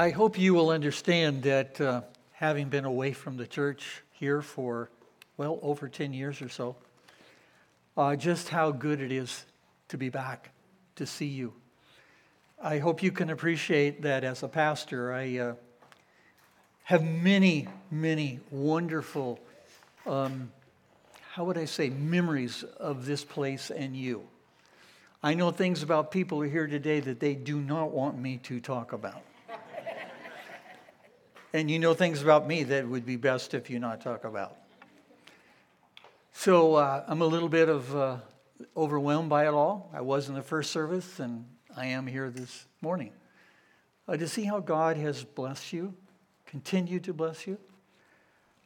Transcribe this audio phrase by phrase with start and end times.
[0.00, 2.00] I hope you will understand that uh,
[2.32, 4.88] having been away from the church here for,
[5.36, 6.74] well, over 10 years or so,
[7.98, 9.44] uh, just how good it is
[9.88, 10.52] to be back,
[10.96, 11.52] to see you.
[12.62, 15.12] I hope you can appreciate that as a pastor.
[15.12, 15.54] I uh,
[16.84, 19.38] have many, many wonderful,
[20.06, 20.50] um,
[21.32, 24.22] how would I say, memories of this place and you.
[25.22, 28.94] I know things about people here today that they do not want me to talk
[28.94, 29.20] about.
[31.52, 34.56] And you know things about me that would be best if you not talk about.
[36.32, 38.16] So uh, I'm a little bit of uh,
[38.76, 39.90] overwhelmed by it all.
[39.92, 41.44] I was in the first service, and
[41.76, 43.12] I am here this morning
[44.08, 45.94] uh, to see how God has blessed you,
[46.46, 47.58] continued to bless you.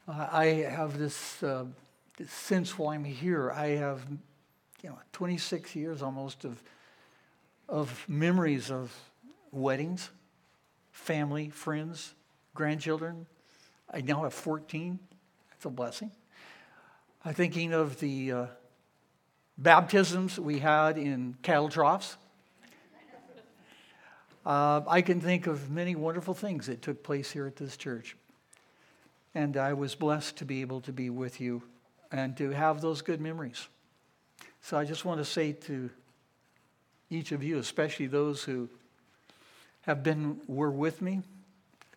[0.07, 1.65] Uh, I have this, uh,
[2.17, 4.01] this sense while I'm here, I have
[4.83, 6.63] you know 26 years almost of
[7.69, 8.95] of memories of
[9.51, 10.11] weddings,
[10.93, 12.15] family, friends,
[12.55, 13.27] grandchildren.
[13.93, 14.99] I now have 14.
[15.51, 16.11] That's a blessing.
[17.25, 18.47] I'm thinking of the uh,
[19.59, 22.17] baptisms we had in cattle troughs.
[24.45, 28.15] Uh, I can think of many wonderful things that took place here at this church.
[29.35, 31.63] And I was blessed to be able to be with you
[32.13, 33.67] and to have those good memories.
[34.61, 35.91] So I just want to say to
[37.11, 38.69] each of you, especially those who
[39.83, 41.23] have been, were with me,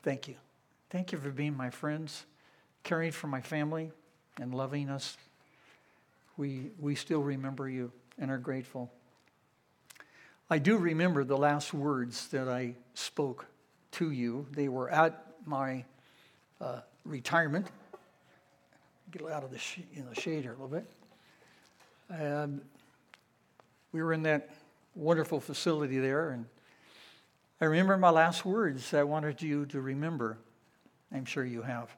[0.04, 0.36] thank you.
[0.90, 2.26] Thank you for being my friends,
[2.84, 3.92] caring for my family,
[4.40, 5.18] and loving us.
[6.38, 8.90] We, we still remember you and are grateful.
[10.50, 13.48] I do remember the last words that I spoke
[13.92, 14.48] to you.
[14.52, 15.84] They were at my
[16.62, 17.68] uh, retirement.
[19.12, 20.86] Get out of the, sh- in the shade here a little bit.
[22.10, 22.62] And
[23.92, 24.52] we were in that
[24.96, 26.46] wonderful facility there, and
[27.60, 30.38] I remember my last words I wanted you to remember.
[31.14, 31.96] I'm sure you have.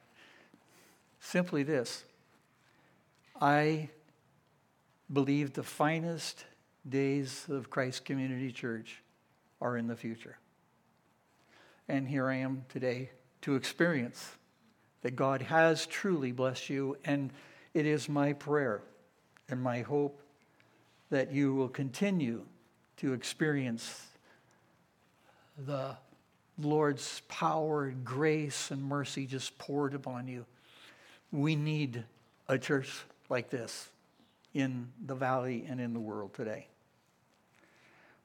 [1.19, 2.03] Simply this
[3.41, 3.89] I
[5.11, 6.45] believe the finest
[6.87, 9.01] days of Christ Community Church
[9.61, 10.37] are in the future.
[11.87, 13.09] And here I am today
[13.41, 14.31] to experience
[15.01, 17.31] that God has truly blessed you, and
[17.73, 18.81] it is my prayer
[19.49, 20.21] and my hope
[21.09, 22.45] that you will continue
[22.97, 24.07] to experience
[25.57, 25.97] the
[26.61, 30.45] Lord's power and grace and mercy just poured upon you.
[31.31, 32.03] We need
[32.47, 33.89] a church like this
[34.53, 36.67] in the valley and in the world today.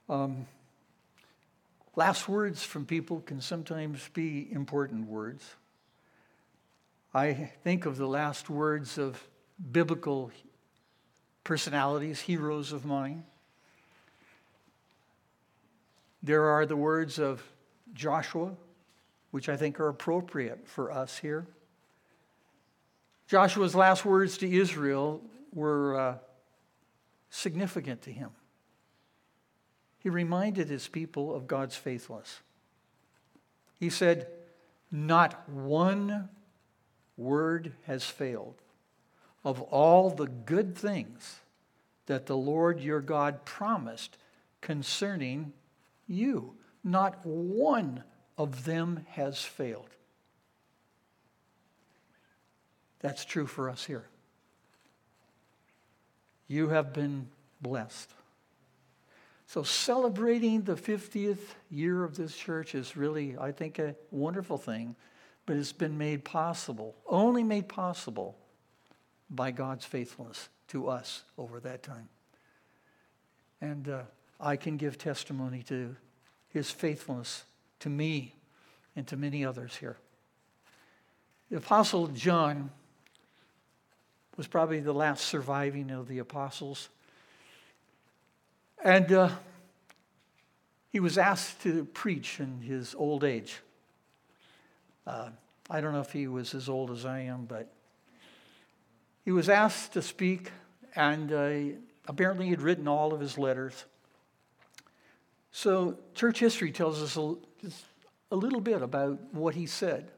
[0.08, 0.46] Um,
[1.96, 5.44] last words from people can sometimes be important words.
[7.14, 9.22] I think of the last words of
[9.70, 10.32] biblical
[11.44, 13.24] personalities, heroes of mine.
[16.22, 17.42] There are the words of
[17.94, 18.52] Joshua,
[19.30, 21.46] which I think are appropriate for us here.
[23.26, 25.22] Joshua's last words to Israel
[25.52, 26.18] were uh,
[27.30, 28.30] significant to him.
[29.98, 32.40] He reminded his people of God's faithfulness.
[33.80, 34.26] He said,
[34.92, 36.28] Not one
[37.16, 38.56] word has failed
[39.44, 41.40] of all the good things
[42.06, 44.18] that the Lord your God promised
[44.60, 45.52] concerning
[46.06, 46.54] you.
[46.84, 48.04] Not one
[48.36, 49.88] of them has failed.
[53.00, 54.04] That's true for us here.
[56.46, 57.28] You have been
[57.60, 58.10] blessed.
[59.46, 61.38] So, celebrating the 50th
[61.70, 64.96] year of this church is really, I think, a wonderful thing,
[65.46, 68.36] but it's been made possible, only made possible
[69.30, 72.08] by God's faithfulness to us over that time.
[73.60, 74.02] And uh,
[74.40, 75.94] I can give testimony to
[76.54, 77.44] his faithfulness
[77.80, 78.32] to me
[78.96, 79.98] and to many others here.
[81.50, 82.70] The Apostle John
[84.36, 86.88] was probably the last surviving of the apostles.
[88.82, 89.30] And uh,
[90.90, 93.60] he was asked to preach in his old age.
[95.06, 95.30] Uh,
[95.68, 97.72] I don't know if he was as old as I am, but
[99.24, 100.50] he was asked to speak,
[100.94, 103.84] and uh, apparently he'd written all of his letters.
[105.56, 107.36] So, church history tells us a,
[108.32, 110.10] a little bit about what he said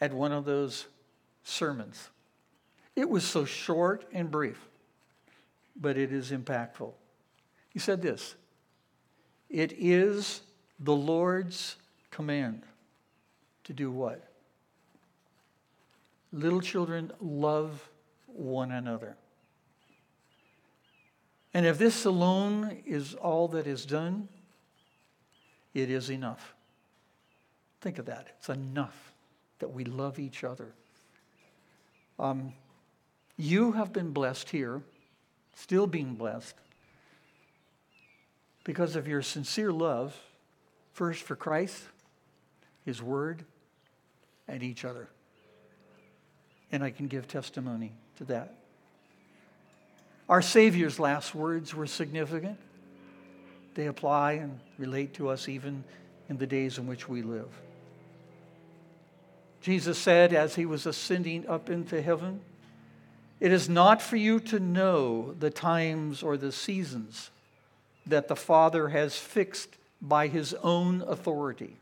[0.00, 0.86] at one of those
[1.44, 2.08] sermons.
[2.96, 4.58] It was so short and brief,
[5.78, 6.94] but it is impactful.
[7.68, 8.36] He said this
[9.50, 10.40] It is
[10.80, 11.76] the Lord's
[12.10, 12.62] command
[13.64, 14.26] to do what?
[16.32, 17.86] Little children, love
[18.24, 19.14] one another.
[21.56, 24.28] And if this alone is all that is done,
[25.72, 26.54] it is enough.
[27.80, 28.26] Think of that.
[28.36, 29.14] It's enough
[29.60, 30.74] that we love each other.
[32.18, 32.52] Um,
[33.38, 34.82] you have been blessed here,
[35.54, 36.56] still being blessed,
[38.62, 40.14] because of your sincere love,
[40.92, 41.84] first for Christ,
[42.84, 43.46] His Word,
[44.46, 45.08] and each other.
[46.70, 48.65] And I can give testimony to that.
[50.28, 52.58] Our Savior's last words were significant.
[53.74, 55.84] They apply and relate to us even
[56.28, 57.48] in the days in which we live.
[59.60, 62.40] Jesus said as he was ascending up into heaven,
[63.38, 67.30] It is not for you to know the times or the seasons
[68.06, 71.76] that the Father has fixed by his own authority,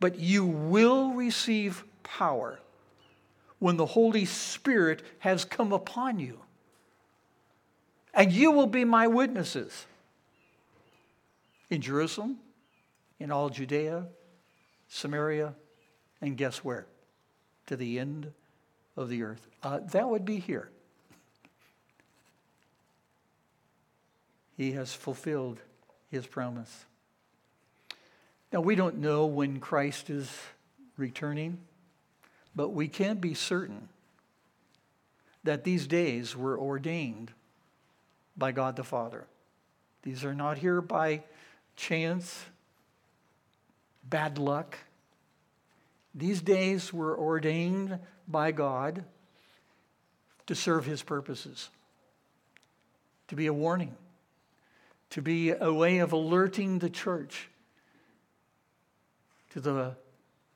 [0.00, 2.58] but you will receive power
[3.58, 6.38] when the Holy Spirit has come upon you.
[8.14, 9.86] And you will be my witnesses
[11.70, 12.38] in Jerusalem,
[13.18, 14.06] in all Judea,
[14.88, 15.54] Samaria,
[16.20, 16.86] and guess where?
[17.66, 18.32] To the end
[18.96, 19.46] of the earth.
[19.62, 20.70] Uh, that would be here.
[24.54, 25.58] He has fulfilled
[26.10, 26.84] his promise.
[28.52, 30.30] Now, we don't know when Christ is
[30.98, 31.58] returning,
[32.54, 33.88] but we can be certain
[35.42, 37.32] that these days were ordained
[38.42, 39.24] by God the Father.
[40.02, 41.22] These are not here by
[41.76, 42.44] chance,
[44.02, 44.76] bad luck.
[46.12, 49.04] These days were ordained by God
[50.48, 51.70] to serve his purposes,
[53.28, 53.94] to be a warning,
[55.10, 57.48] to be a way of alerting the church
[59.50, 59.94] to the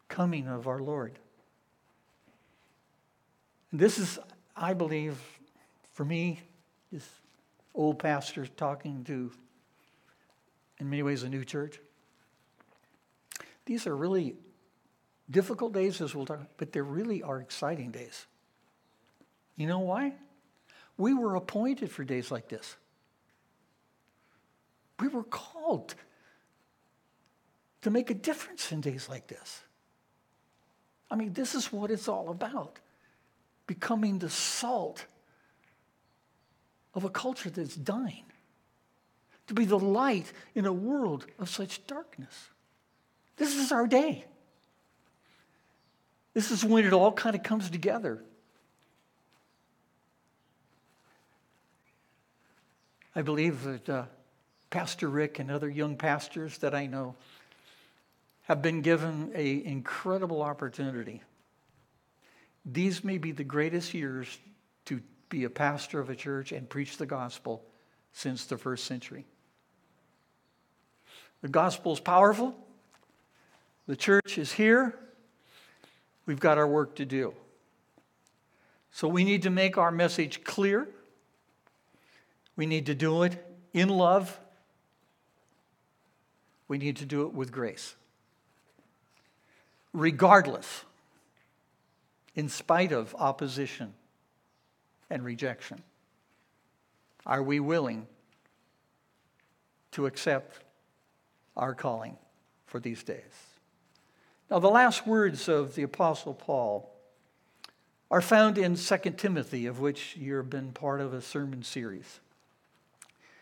[0.09, 1.21] coming of our Lord.
[3.71, 4.19] And this is,
[4.57, 5.17] I believe,
[5.93, 6.41] for me,
[6.91, 7.09] this
[7.77, 9.31] old pastor talking to,
[10.79, 11.79] in many ways, a new church.
[13.67, 14.35] These are really
[15.31, 18.27] difficult days, as we'll talk, but they really are exciting days.
[19.57, 20.15] You know why?
[20.97, 22.77] We were appointed for days like this.
[24.99, 25.95] We were called
[27.83, 29.63] to make a difference in days like this.
[31.11, 32.79] I mean, this is what it's all about
[33.67, 35.05] becoming the salt
[36.97, 38.25] of a culture that's dying,
[39.47, 42.49] to be the light in a world of such darkness.
[43.37, 44.25] This is our day.
[46.33, 48.23] This is when it all kind of comes together.
[53.15, 54.05] I believe that uh,
[54.71, 57.15] Pastor Rick and other young pastors that I know
[58.43, 61.23] have been given an incredible opportunity.
[62.65, 64.39] These may be the greatest years
[64.87, 67.65] to be a pastor of a church and preach the gospel
[68.13, 69.27] since the first century.
[71.43, 72.57] The gospel is powerful.
[73.87, 74.99] The church is here.
[76.25, 77.35] We've got our work to do.
[78.91, 80.89] So we need to make our message clear.
[82.57, 84.41] We need to do it in love.
[86.69, 87.95] We need to do it with grace.
[89.93, 90.85] Regardless,
[92.35, 93.95] in spite of opposition
[95.11, 95.83] and rejection,
[97.25, 98.07] are we willing
[99.93, 100.63] to accept
[101.57, 102.17] our calling
[102.67, 103.23] for these days?
[104.51, 106.93] Now, the last words of the Apostle Paul
[108.11, 112.21] are found in 2 Timothy, of which you've been part of a sermon series.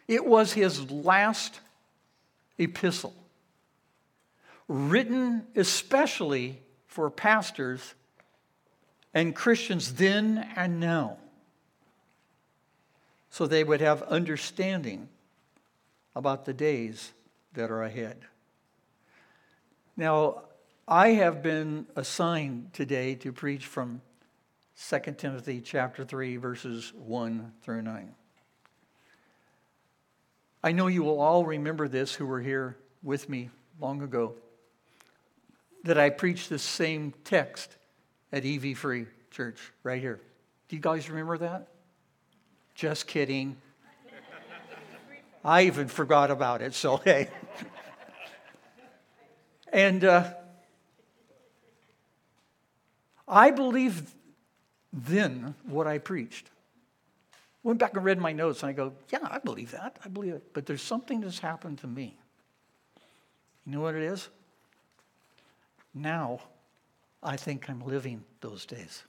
[0.08, 1.60] It was his last
[2.58, 3.14] epistle,
[4.68, 7.94] written especially for pastors
[9.12, 11.18] and Christians then and now,
[13.34, 15.08] so they would have understanding
[16.14, 17.10] about the days
[17.54, 18.16] that are ahead.
[19.96, 20.42] Now,
[20.86, 24.02] I have been assigned today to preach from
[24.88, 28.14] 2 Timothy chapter 3 verses 1 through 9.
[30.62, 33.50] I know you will all remember this who were here with me
[33.80, 34.34] long ago
[35.82, 37.76] that I preached this same text
[38.32, 40.20] at EV Free Church right here.
[40.68, 41.73] Do you guys remember that?
[42.74, 43.56] Just kidding.
[45.44, 47.28] I even forgot about it, so hey.
[49.72, 50.32] and uh,
[53.28, 54.10] I believed
[54.92, 56.50] then what I preached.
[57.62, 59.98] Went back and read my notes and I go, yeah, I believe that.
[60.04, 60.52] I believe it.
[60.52, 62.18] But there's something that's happened to me.
[63.64, 64.28] You know what it is?
[65.94, 66.40] Now,
[67.22, 69.04] I think I'm living those days.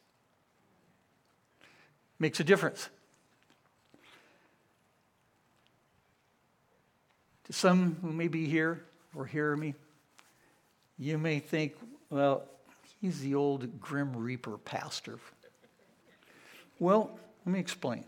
[2.18, 2.90] Makes a difference.
[7.46, 8.84] To some who may be here
[9.16, 9.76] or hear me,
[10.98, 11.76] You may think,
[12.10, 12.44] well,
[13.02, 15.20] he's the old Grim Reaper pastor.
[16.80, 18.06] Well, let me explain.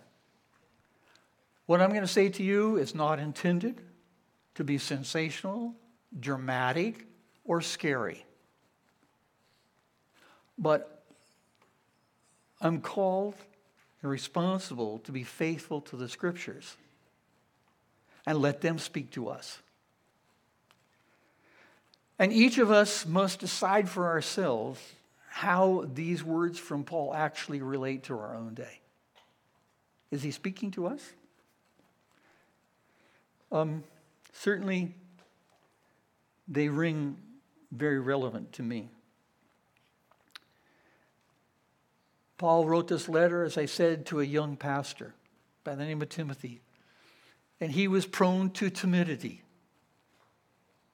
[1.66, 3.82] What I'm going to say to you is not intended
[4.56, 5.76] to be sensational,
[6.18, 7.06] dramatic,
[7.44, 8.26] or scary.
[10.58, 11.04] But
[12.62, 13.36] I'm called
[14.02, 16.78] and responsible to be faithful to the scriptures
[18.28, 19.60] and let them speak to us.
[22.20, 24.82] And each of us must decide for ourselves
[25.30, 28.82] how these words from Paul actually relate to our own day.
[30.12, 31.02] Is he speaking to us?
[33.52, 33.84] Um,
[34.34, 34.94] certainly,
[36.50, 37.18] they ring
[37.72, 38.90] very relevant to me.
[42.38, 45.14] Paul wrote this letter, as I said, to a young pastor
[45.64, 46.62] by the name of Timothy.
[47.60, 49.42] And he was prone to timidity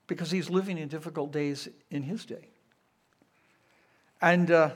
[0.08, 2.48] because he's living in difficult days in his day.
[4.22, 4.70] And uh,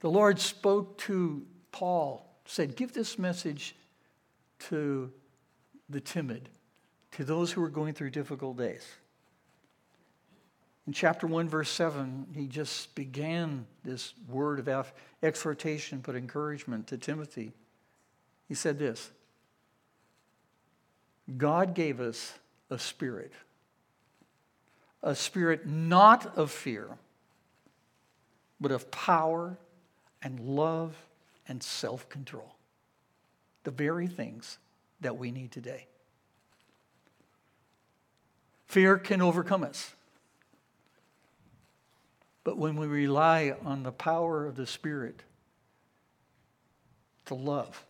[0.00, 3.76] the Lord spoke to Paul, said, Give this message
[4.70, 5.12] to
[5.88, 6.48] the timid,
[7.12, 8.84] to those who are going through difficult days.
[10.86, 14.92] In chapter 1, verse 7, he just began this word of
[15.22, 17.52] exhortation, but encouragement to Timothy.
[18.48, 19.10] He said this
[21.36, 22.34] God gave us
[22.70, 23.32] a spirit,
[25.02, 26.88] a spirit not of fear,
[28.60, 29.56] but of power
[30.22, 30.96] and love
[31.48, 32.56] and self control.
[33.64, 34.58] The very things
[35.00, 35.86] that we need today.
[38.66, 39.94] Fear can overcome us.
[42.42, 45.22] But when we rely on the power of the Spirit
[47.26, 47.84] to love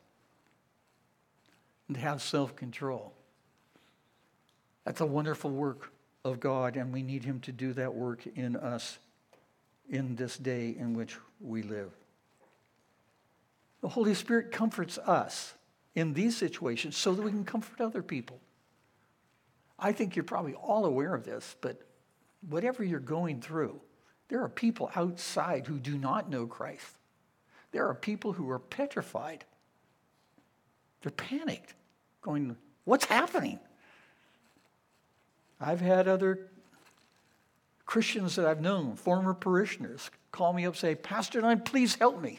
[1.88, 3.12] and to have self control,
[4.84, 5.92] that's a wonderful work
[6.24, 8.98] of God, and we need Him to do that work in us
[9.88, 11.90] in this day in which we live.
[13.80, 15.54] The Holy Spirit comforts us
[15.94, 18.40] in these situations so that we can comfort other people.
[19.78, 21.82] I think you're probably all aware of this, but
[22.48, 23.80] whatever you're going through,
[24.28, 26.96] there are people outside who do not know Christ.
[27.72, 29.44] There are people who are petrified.
[31.02, 31.74] They're panicked,
[32.22, 33.58] going, What's happening?
[35.60, 36.48] I've had other
[37.86, 42.38] Christians that I've known, former parishioners, call me up say, Pastor Nine, please help me.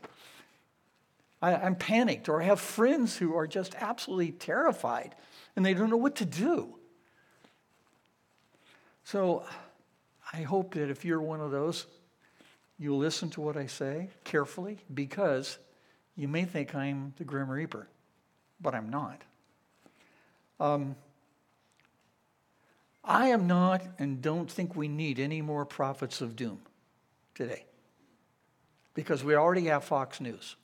[1.41, 5.15] I, am panicked, or I have friends who are just absolutely terrified
[5.55, 6.75] and they don't know what to do.
[9.03, 9.45] So
[10.34, 11.86] I hope that if you're one of those,
[12.79, 15.60] you'll listen to what I say carefully because
[16.15, 17.88] you may think I'm the Grim Reaper,
[18.60, 19.22] but I'm not.
[20.60, 20.95] Um,
[23.05, 26.59] I am not and don't think we need any more prophets of doom
[27.35, 27.65] today
[28.95, 30.55] because we already have Fox News.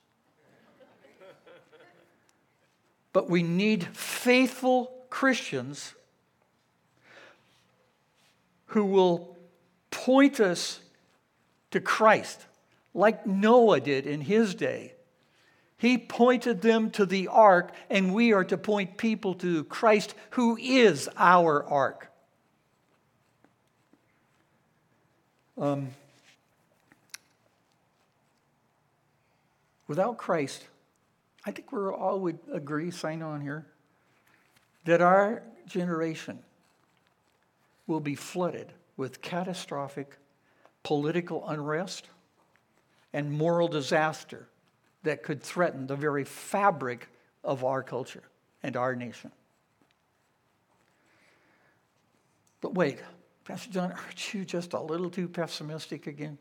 [3.13, 5.93] but we need faithful Christians
[8.67, 9.38] who will
[9.91, 10.79] point us
[11.71, 12.45] to Christ,
[12.93, 14.93] like Noah did in his day.
[15.77, 20.57] He pointed them to the ark, and we are to point people to Christ, who
[20.57, 22.11] is our ark.
[25.58, 25.89] Um,
[29.88, 30.65] without Christ,
[31.46, 33.65] I think we all would agree, sign on here,
[34.86, 36.39] that our generation
[37.88, 40.17] will be flooded with catastrophic
[40.84, 42.08] political unrest
[43.13, 44.48] and moral disaster
[45.03, 47.08] that could threaten the very fabric
[47.43, 48.24] of our culture
[48.63, 49.31] and our nation.
[52.62, 53.00] But wait,
[53.45, 56.38] Pastor John, aren't you just a little too pessimistic again?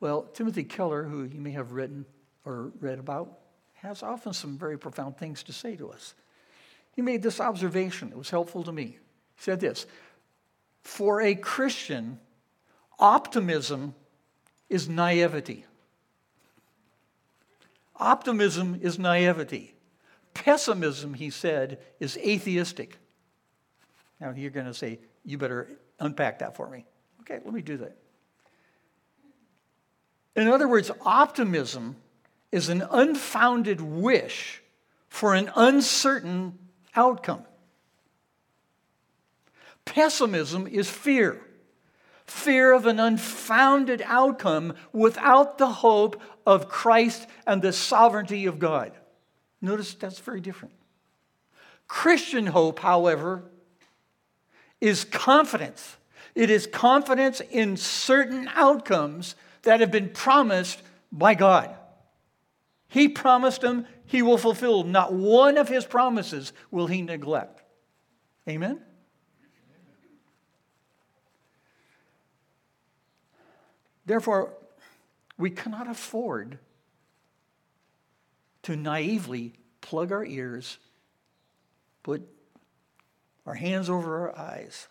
[0.00, 2.04] Well, Timothy Keller, who you may have written
[2.44, 3.38] or read about,
[3.74, 6.14] has often some very profound things to say to us.
[6.94, 8.84] He made this observation, it was helpful to me.
[8.84, 8.98] He
[9.42, 9.86] said this
[10.82, 12.18] For a Christian,
[12.98, 13.94] optimism
[14.68, 15.64] is naivety.
[17.98, 19.74] Optimism is naivety.
[20.34, 22.98] Pessimism, he said, is atheistic.
[24.20, 25.68] Now you're going to say, you better
[26.00, 26.86] unpack that for me.
[27.20, 27.96] Okay, let me do that.
[30.34, 31.96] In other words, optimism
[32.52, 34.62] is an unfounded wish
[35.08, 36.58] for an uncertain
[36.94, 37.44] outcome.
[39.84, 41.42] Pessimism is fear
[42.26, 48.92] fear of an unfounded outcome without the hope of Christ and the sovereignty of God.
[49.60, 50.74] Notice that's very different.
[51.86, 53.44] Christian hope, however,
[54.80, 55.96] is confidence.
[56.34, 61.74] It is confidence in certain outcomes that have been promised by God.
[62.88, 64.84] He promised them, He will fulfill.
[64.84, 67.62] Not one of His promises will He neglect.
[68.48, 68.80] Amen?
[74.04, 74.54] Therefore,
[75.36, 76.58] we cannot afford
[78.62, 80.78] to naively plug our ears,
[82.02, 82.28] put
[83.46, 84.88] our hands over our eyes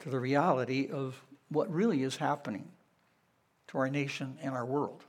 [0.00, 2.68] to the reality of what really is happening
[3.68, 5.02] to our nation and our world.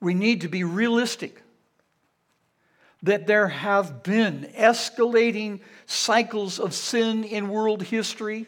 [0.00, 1.42] We need to be realistic
[3.02, 8.46] that there have been escalating cycles of sin in world history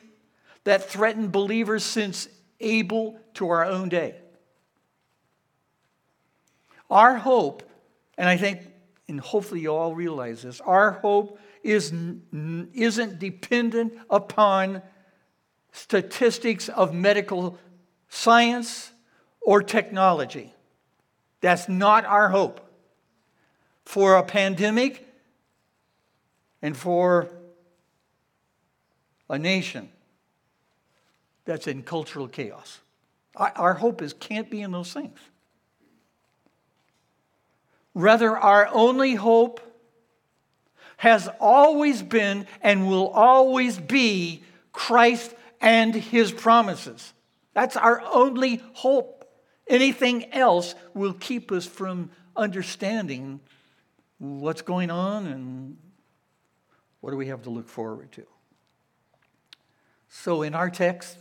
[0.65, 2.29] that threaten believers since
[2.61, 4.17] Abel to our own day.
[6.91, 7.63] Our hope,
[8.17, 8.63] and I think,
[9.09, 11.93] and hopefully you all realize this, our hope is,
[12.33, 14.83] isn't dependent upon
[15.73, 17.59] statistics of medical
[18.09, 18.93] science
[19.41, 20.53] or technology.
[21.41, 22.61] That's not our hope.
[23.85, 25.07] For a pandemic
[26.61, 27.31] and for
[29.31, 29.89] a nation
[31.45, 32.81] that's in cultural chaos.
[33.35, 35.19] Our hope is can't be in those things.
[37.99, 39.61] Rather, our only hope
[40.99, 47.13] has always been and will always be Christ and his promises.
[47.55, 49.29] That's our only hope.
[49.67, 53.41] Anything else will keep us from understanding
[54.19, 55.77] what's going on and
[57.01, 58.25] what do we have to look forward to.
[60.09, 61.19] So, in our text,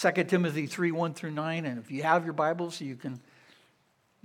[0.00, 3.20] 2 Timothy 3 1 through 9, and if you have your Bibles, you can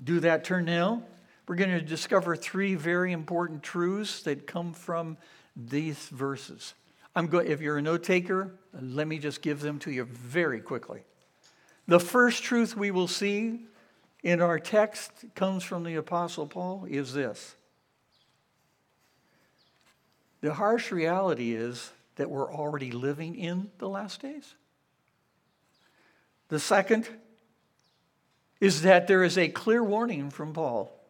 [0.02, 1.04] do that turn now.
[1.48, 5.18] We're going to discover three very important truths that come from
[5.56, 6.74] these verses.
[7.16, 11.04] I'm if you're a note taker, let me just give them to you very quickly.
[11.88, 13.60] The first truth we will see
[14.24, 17.56] in our text comes from the Apostle Paul is this.
[20.42, 24.56] The harsh reality is that we're already living in the last days.
[26.48, 27.08] The second
[28.60, 31.03] is that there is a clear warning from Paul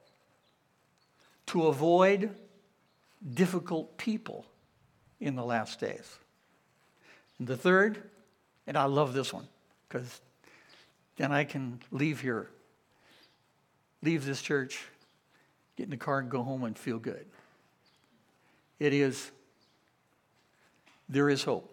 [1.48, 2.36] to avoid
[3.34, 4.46] difficult people
[5.20, 6.18] in the last days.
[7.40, 8.02] And the third,
[8.68, 9.48] and I love this one
[9.88, 10.22] because
[11.18, 12.50] then I can leave here,
[14.02, 14.84] leave this church,
[15.78, 17.26] get in the car and go home and feel good.
[18.80, 19.32] It is,
[21.08, 21.70] there is hope.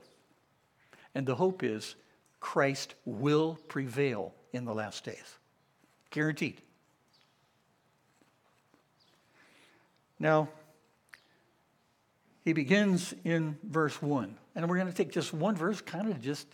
[1.15, 1.97] And the hope is
[2.39, 5.39] Christ will prevail in the last days.
[6.11, 6.61] Guaranteed.
[10.21, 10.51] Now,
[12.45, 14.37] he begins in verse 1.
[14.55, 16.47] And we're going to take just one verse, kind of just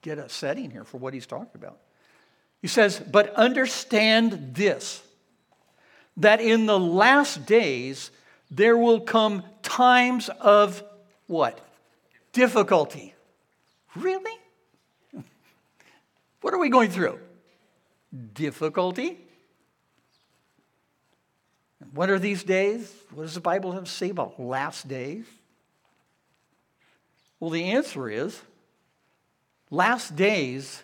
[0.00, 1.78] get a setting here for what he's talking about.
[2.60, 5.02] He says, But understand this,
[6.16, 8.10] that in the last days
[8.50, 10.82] there will come times of
[11.26, 11.58] what?
[12.32, 13.14] Difficulty.
[13.96, 14.38] Really?
[16.40, 17.20] What are we going through?
[18.34, 19.16] Difficulty.
[21.92, 22.92] What are these days?
[23.12, 25.24] What does the Bible have to say about last days?
[27.40, 28.40] Well, the answer is
[29.70, 30.82] last days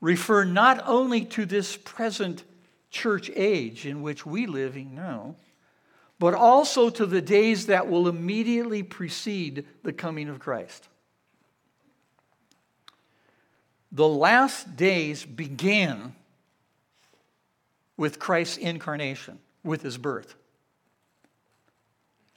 [0.00, 2.44] refer not only to this present
[2.90, 5.34] church age in which we living now,
[6.18, 10.88] but also to the days that will immediately precede the coming of Christ.
[13.92, 16.14] The last days began
[17.96, 20.34] with Christ's incarnation, with his birth.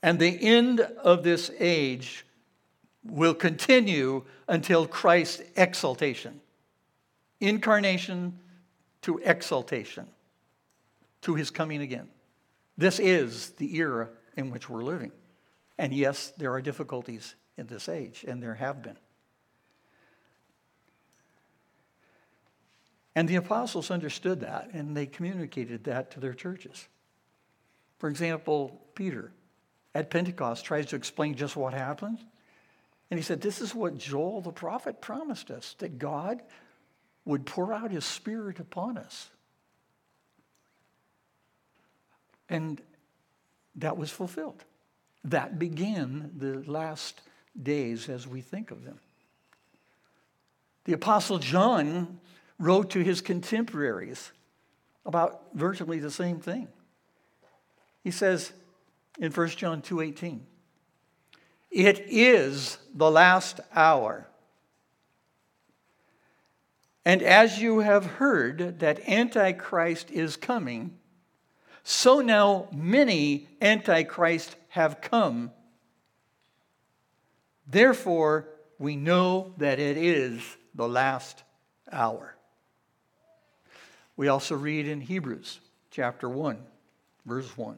[0.02, 2.26] And the end of this age
[3.04, 6.40] will continue until Christ's exaltation.
[7.40, 8.40] Incarnation
[9.02, 10.08] to exaltation,
[11.22, 12.10] to his coming again.
[12.78, 15.12] This is the era in which we're living.
[15.78, 18.98] And yes, there are difficulties in this age, and there have been.
[23.16, 26.88] And the apostles understood that and they communicated that to their churches.
[27.98, 29.32] For example, Peter
[29.94, 32.20] at Pentecost tries to explain just what happened.
[33.12, 36.42] And he said, This is what Joel the prophet promised us that God
[37.26, 39.30] would pour out his spirit upon us.
[42.48, 42.82] And
[43.76, 44.64] that was fulfilled.
[45.24, 47.22] That began the last
[47.62, 49.00] days as we think of them.
[50.86, 52.20] The Apostle John
[52.60, 54.32] wrote to his contemporaries
[55.06, 56.68] about virtually the same thing.
[58.04, 58.52] He says
[59.18, 60.46] in 1 John 2:18.
[61.72, 64.28] It is the last hour.
[67.06, 70.98] And as you have heard that Antichrist is coming,
[71.84, 75.52] so now many Antichrists have come.
[77.66, 80.42] Therefore, we know that it is
[80.74, 81.44] the last
[81.92, 82.36] hour.
[84.20, 86.58] We also read in Hebrews chapter 1,
[87.26, 87.78] verse 1.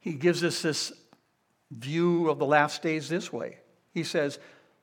[0.00, 0.92] He gives us this
[1.70, 3.58] view of the last days this way.
[3.94, 4.40] He says,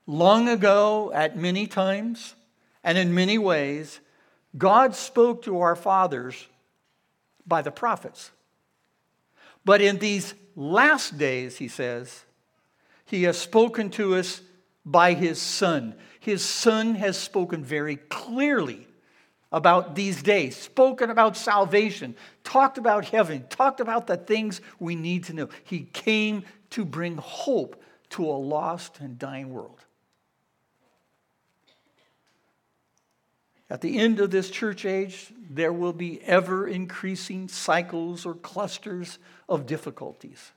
[0.07, 2.35] Long ago, at many times
[2.85, 3.99] and in many ways,
[4.57, 6.47] God spoke to our fathers
[7.45, 8.31] by the prophets.
[9.65, 12.23] But in these last days, he says,
[13.03, 14.39] he has spoken to us
[14.85, 15.95] by his Son.
[16.21, 18.87] His Son has spoken very clearly
[19.51, 25.23] about these days, spoken about salvation, talked about heaven, talked about the things we need
[25.25, 25.49] to know.
[25.63, 27.81] He came to bring hope
[28.11, 29.79] to a lost and dying world.
[33.71, 39.19] At the end of this church age, there will be ever increasing cycles or clusters
[39.47, 40.51] of difficulties.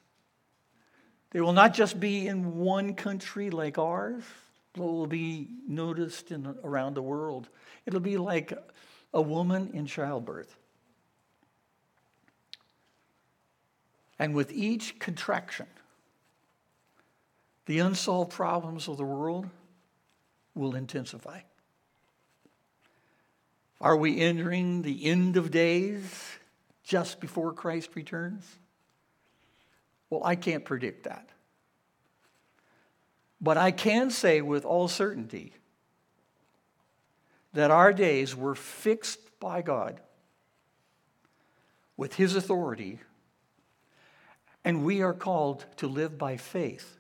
[1.31, 4.23] They will not just be in one country like ours,
[4.77, 7.49] will be noticed in, around the world.
[7.87, 8.53] It'll be like
[9.13, 10.57] a woman in childbirth.
[14.19, 15.67] And with each contraction,
[17.67, 19.49] the unsolved problems of the world
[20.55, 21.41] will intensify.
[23.81, 26.39] Are we entering the end of days
[26.85, 28.47] just before Christ returns?
[30.09, 31.31] Well, I can't predict that.
[33.43, 35.53] But I can say with all certainty
[37.53, 40.01] that our days were fixed by God
[41.97, 43.01] with His authority,
[44.65, 46.99] and we are called to live by faith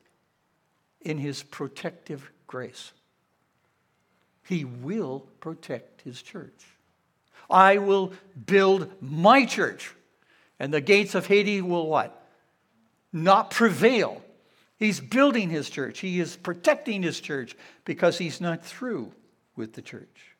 [1.00, 2.92] in His protective grace.
[4.44, 6.66] He will protect His church.
[7.48, 8.12] I will
[8.46, 9.92] build my church,
[10.58, 12.26] and the gates of Hades will what?
[13.12, 14.21] Not prevail.
[14.82, 16.00] He's building his church.
[16.00, 19.12] He is protecting his church because he's not through
[19.54, 20.34] with the church.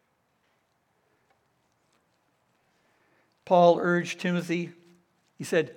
[3.44, 4.70] Paul urged Timothy,
[5.38, 5.72] he said,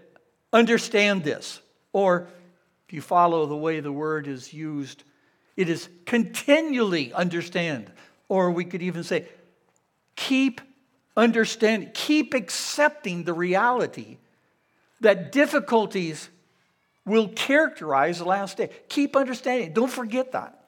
[0.51, 1.62] understand this.
[1.93, 2.28] Or
[2.88, 5.04] if you follow the way the word is used,
[5.56, 7.91] it is continually understand.
[8.30, 9.28] Or we could even say,
[10.15, 10.60] keep
[11.15, 14.17] understanding, keep accepting the reality
[15.01, 16.30] that difficulties
[17.06, 18.70] will characterize the last day.
[18.89, 19.74] Keep understanding.
[19.74, 20.65] Don't forget that.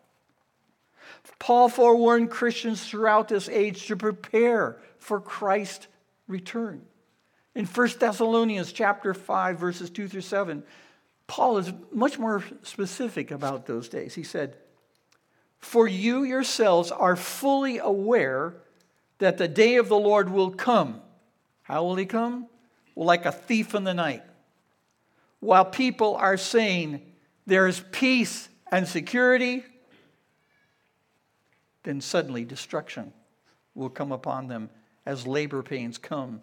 [1.40, 5.88] Paul forewarned Christians throughout this age to prepare for Christ's
[6.28, 6.84] return.
[7.56, 10.64] In 1 Thessalonians chapter 5 verses 2 through 7,
[11.26, 14.16] Paul is much more specific about those days.
[14.16, 14.58] He said,
[15.58, 18.56] "For you yourselves are fully aware
[19.18, 21.02] that the day of the Lord will come.
[21.64, 22.48] How will he come?
[22.96, 24.24] Well, like a thief in the night.
[25.40, 27.02] While people are saying
[27.46, 29.64] there is peace and security,
[31.84, 33.14] then suddenly destruction
[33.76, 34.70] will come upon them
[35.06, 36.42] as labor pains come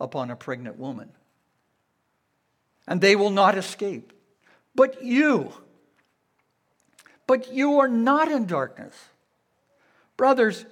[0.00, 1.10] upon a pregnant woman.
[2.86, 4.12] And they will not escape.
[4.74, 5.52] But you,
[7.26, 8.94] but you are not in darkness.
[10.16, 10.64] Brothers,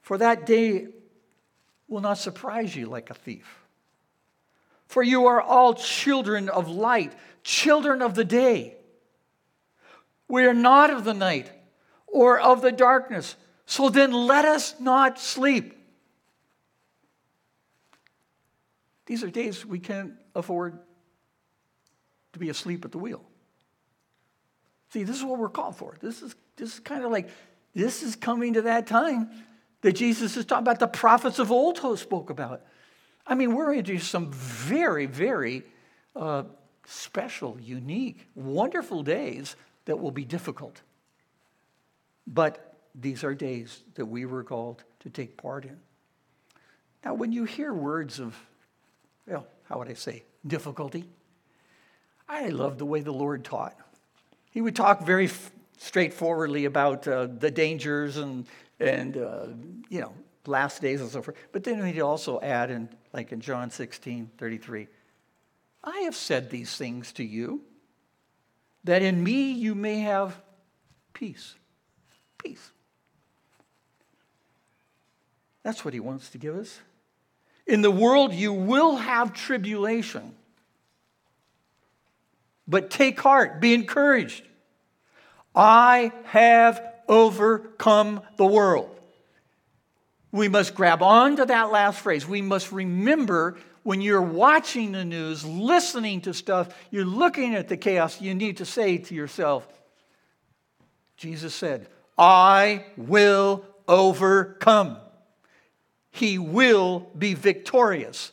[0.00, 0.88] for that day
[1.86, 3.59] will not surprise you like a thief.
[4.90, 8.76] For you are all children of light, children of the day.
[10.28, 11.50] We are not of the night
[12.06, 13.36] or of the darkness.
[13.66, 15.80] So then let us not sleep
[19.10, 20.78] These are days we can't afford
[22.32, 23.24] to be asleep at the wheel.
[24.90, 25.96] See, this is what we're called for.
[26.00, 27.28] This is, this is kind of like,
[27.74, 29.28] this is coming to that time
[29.80, 32.62] that Jesus is talking about, the prophets of old spoke about.
[33.26, 35.62] I mean, we're into some very, very
[36.16, 36.44] uh,
[36.84, 40.80] special, unique, wonderful days that will be difficult.
[42.26, 45.78] But these are days that we were called to take part in.
[47.04, 48.36] Now, when you hear words of
[49.30, 51.04] well, how would I say, difficulty.
[52.28, 53.76] I love the way the Lord taught.
[54.50, 58.46] He would talk very f- straightforwardly about uh, the dangers and,
[58.78, 59.46] and uh,
[59.88, 60.12] you know,
[60.46, 61.36] last days and so forth.
[61.52, 64.88] But then he'd also add, in, like in John 16, 33,
[65.82, 67.62] I have said these things to you,
[68.84, 70.40] that in me you may have
[71.12, 71.54] peace.
[72.38, 72.70] Peace.
[75.62, 76.80] That's what he wants to give us.
[77.66, 80.34] In the world, you will have tribulation.
[82.66, 84.44] But take heart, be encouraged.
[85.54, 88.99] I have overcome the world.
[90.32, 92.26] We must grab on to that last phrase.
[92.26, 97.76] We must remember when you're watching the news, listening to stuff, you're looking at the
[97.76, 99.66] chaos, you need to say to yourself,
[101.16, 104.98] Jesus said, I will overcome.
[106.10, 108.32] He will be victorious.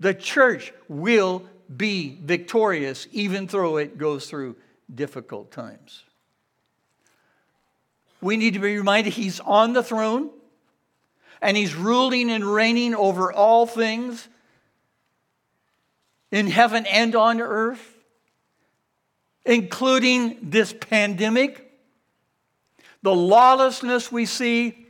[0.00, 1.44] The church will
[1.74, 4.56] be victorious, even though it goes through
[4.94, 6.02] difficult times.
[8.20, 10.30] We need to be reminded He's on the throne
[11.44, 14.26] and He's ruling and reigning over all things
[16.32, 17.86] in heaven and on earth,
[19.44, 21.70] including this pandemic,
[23.02, 24.86] the lawlessness we see,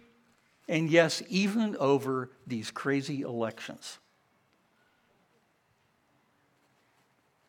[0.69, 3.99] and yes, even over these crazy elections.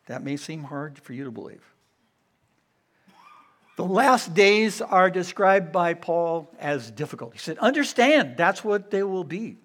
[0.06, 1.62] That may seem hard for you to believe.
[3.76, 7.34] The last days are described by Paul as difficult.
[7.34, 9.58] He said, Understand, that's what they will be.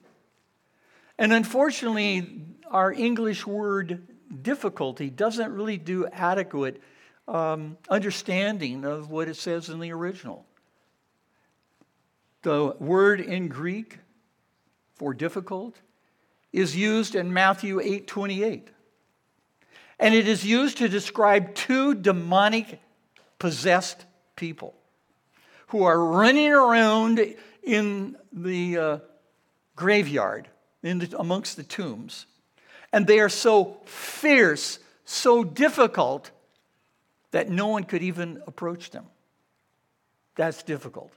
[1.17, 4.06] And unfortunately, our English word
[4.41, 6.82] difficulty doesn't really do adequate
[7.28, 10.45] um, understanding of what it says in the original.
[12.41, 14.00] The word in Greek
[14.95, 15.76] for difficult
[16.52, 18.67] is used in Matthew 8 28.
[20.00, 22.80] And it is used to describe two demonic
[23.41, 24.75] possessed people
[25.69, 27.19] who are running around
[27.63, 28.97] in the uh,
[29.75, 30.47] graveyard,
[30.84, 32.27] in the, amongst the tombs.
[32.93, 36.30] And they are so fierce, so difficult,
[37.32, 39.06] that no one could even approach them.
[40.36, 41.12] That's difficult.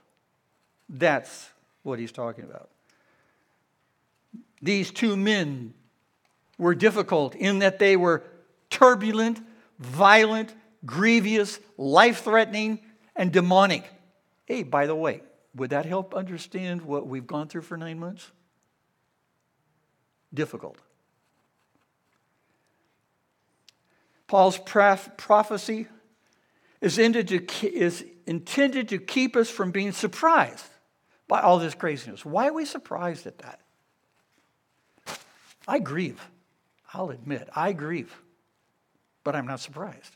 [0.89, 1.51] That's
[1.83, 2.69] what he's talking about.
[4.63, 5.75] These two men
[6.57, 8.23] were difficult in that they were
[8.71, 9.41] turbulent,
[9.77, 12.79] violent, grievous, life threatening,
[13.15, 13.85] and demonic.
[14.45, 15.21] Hey, by the way,
[15.55, 18.31] would that help understand what we've gone through for nine months?
[20.33, 20.77] Difficult.
[24.27, 25.87] Paul's prophecy
[26.81, 26.95] is
[27.27, 30.65] to, is intended to keep us from being surprised
[31.27, 32.25] by all this craziness.
[32.25, 33.61] Why are we surprised at that?
[35.67, 36.21] I grieve.
[36.93, 38.15] I'll admit, I grieve
[39.25, 40.15] but I'm not surprised.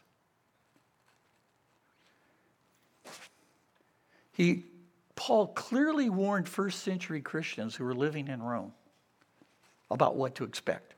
[4.39, 4.63] He,
[5.17, 8.71] Paul clearly warned first century Christians who were living in Rome
[9.91, 10.93] about what to expect.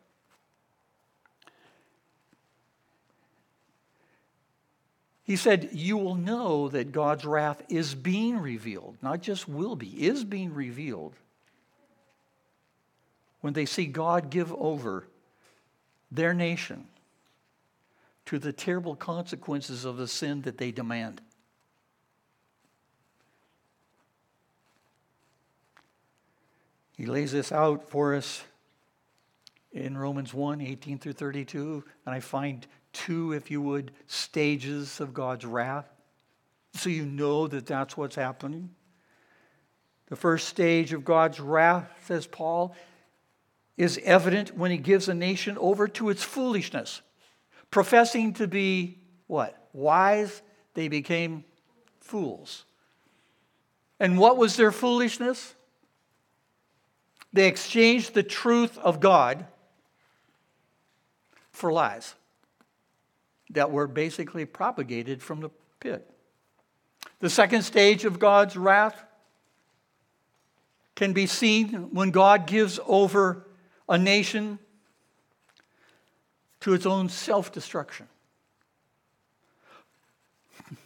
[5.23, 9.87] He said, You will know that God's wrath is being revealed, not just will be,
[9.87, 11.15] is being revealed
[13.39, 15.07] when they see God give over
[16.11, 16.85] their nation
[18.27, 21.21] to the terrible consequences of the sin that they demand.
[27.01, 28.43] He lays this out for us
[29.71, 31.83] in Romans 1 18 through 32.
[32.05, 35.89] And I find two, if you would, stages of God's wrath.
[36.75, 38.69] So you know that that's what's happening.
[40.09, 42.75] The first stage of God's wrath, says Paul,
[43.77, 47.01] is evident when he gives a nation over to its foolishness
[47.71, 49.69] professing to be what?
[49.73, 50.43] Wise,
[50.75, 51.45] they became
[51.99, 52.63] fools.
[53.99, 55.55] And what was their foolishness?
[57.33, 59.45] They exchanged the truth of God
[61.51, 62.15] for lies
[63.51, 66.09] that were basically propagated from the pit.
[67.19, 69.03] The second stage of God's wrath
[70.95, 73.47] can be seen when God gives over
[73.87, 74.59] a nation
[76.61, 78.07] to its own self destruction.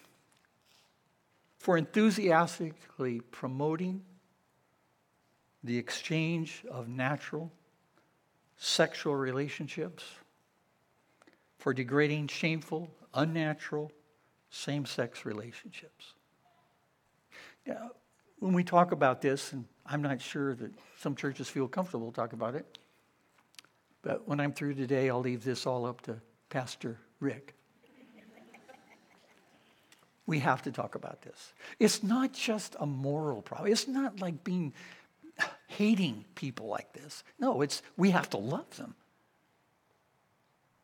[1.59, 4.03] For enthusiastically promoting
[5.65, 7.51] the exchange of natural
[8.57, 10.03] sexual relationships,
[11.57, 13.91] for degrading shameful, unnatural
[14.49, 16.13] same sex relationships.
[17.65, 17.91] Now,
[18.39, 22.37] when we talk about this, and I'm not sure that some churches feel comfortable talking
[22.37, 22.77] about it,
[24.03, 27.55] but when I'm through today, I'll leave this all up to Pastor Rick.
[30.27, 31.53] we have to talk about this.
[31.79, 33.71] It's not just a moral problem.
[33.71, 34.73] It's not like being
[35.77, 37.23] hating people like this.
[37.39, 38.95] No, it's we have to love them.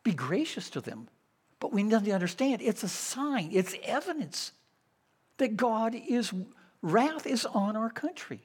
[0.04, 1.08] Be gracious to them.
[1.60, 4.52] But we need to understand it's a sign, it's evidence
[5.38, 6.32] that God is
[6.82, 8.40] wrath is on our country.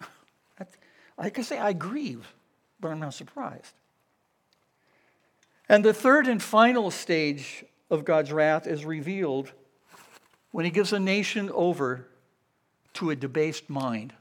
[1.18, 2.32] I can say I grieve,
[2.80, 3.74] but I'm not surprised.
[5.68, 9.52] And the third and final stage of God's wrath is revealed
[10.52, 12.06] when he gives a nation over
[12.94, 14.12] to a debased mind.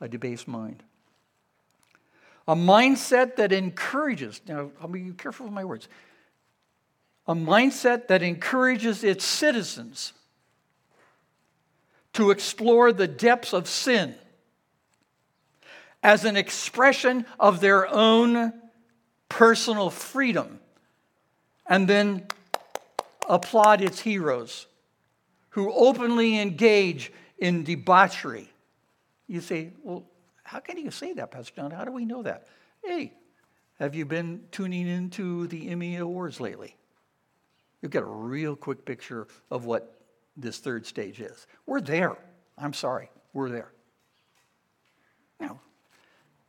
[0.00, 0.82] A debased mind.
[2.46, 5.88] A mindset that encourages, now I'll be careful with my words,
[7.26, 10.14] a mindset that encourages its citizens
[12.14, 14.14] to explore the depths of sin
[16.02, 18.52] as an expression of their own
[19.28, 20.60] personal freedom,
[21.66, 22.26] and then
[23.28, 24.66] applaud its heroes
[25.50, 28.48] who openly engage in debauchery.
[29.28, 30.04] You say, well,
[30.42, 31.70] how can you say that, Pastor John?
[31.70, 32.48] How do we know that?
[32.82, 33.12] Hey,
[33.78, 36.74] have you been tuning into the Emmy Awards lately?
[37.80, 40.00] You'll get a real quick picture of what
[40.36, 41.46] this third stage is.
[41.66, 42.16] We're there.
[42.56, 43.70] I'm sorry, we're there.
[45.38, 45.60] Now,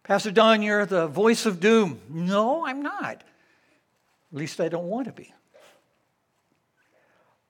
[0.03, 1.99] Pastor Don, you're the voice of doom.
[2.09, 3.23] No, I'm not.
[4.31, 5.33] At least I don't want to be.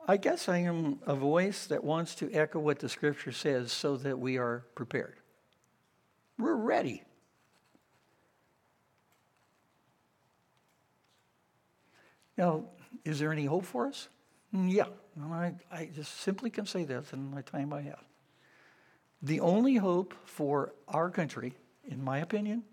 [0.08, 3.96] I guess I am a voice that wants to echo what the scripture says so
[3.98, 5.19] that we are prepared.
[6.40, 7.04] We're ready.
[12.38, 12.64] Now,
[13.04, 14.08] is there any hope for us?
[14.56, 14.86] Mm, yeah,
[15.22, 18.04] I, I just simply can say this in the time I have.
[19.22, 21.54] The only hope for our country,
[21.86, 22.64] in my opinion,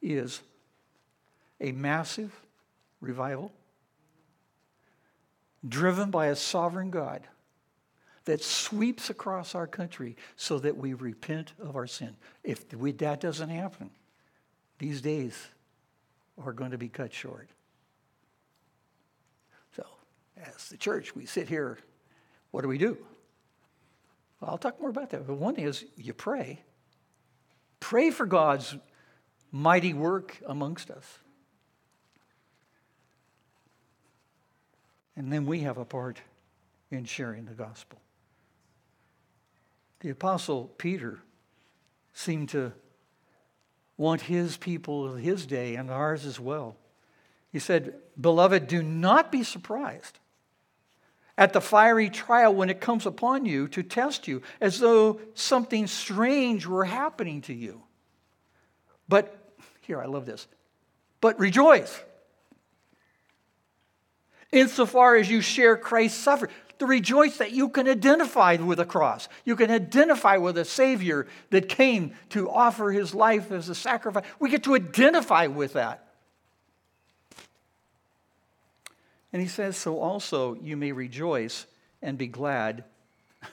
[0.00, 0.40] is
[1.60, 2.32] a massive
[3.02, 3.52] revival
[5.68, 7.26] driven by a sovereign God
[8.24, 12.16] that sweeps across our country so that we repent of our sin.
[12.42, 13.90] If we, that doesn't happen,
[14.78, 15.48] these days
[16.42, 17.48] are going to be cut short.
[19.76, 19.84] So,
[20.36, 21.78] as the church, we sit here.
[22.50, 22.96] What do we do?
[24.40, 25.26] Well, I'll talk more about that.
[25.26, 26.60] But one is you pray.
[27.80, 28.76] Pray for God's
[29.52, 31.18] mighty work amongst us.
[35.16, 36.20] And then we have a part
[36.90, 38.00] in sharing the gospel.
[40.04, 41.18] The Apostle Peter
[42.12, 42.72] seemed to
[43.96, 46.76] want his people of his day and ours as well.
[47.50, 50.18] He said, Beloved, do not be surprised
[51.38, 55.86] at the fiery trial when it comes upon you to test you, as though something
[55.86, 57.80] strange were happening to you.
[59.08, 59.34] But,
[59.80, 60.46] here, I love this,
[61.22, 61.98] but rejoice
[64.52, 66.52] insofar as you share Christ's suffering.
[66.78, 69.28] To rejoice that you can identify with the cross.
[69.44, 74.24] You can identify with a Savior that came to offer his life as a sacrifice.
[74.38, 76.06] We get to identify with that.
[79.32, 81.66] And he says, So also you may rejoice
[82.02, 82.84] and be glad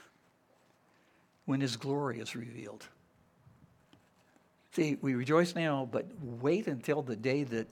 [1.45, 2.87] when his glory is revealed.
[4.73, 7.67] See, we rejoice now, but wait until the day that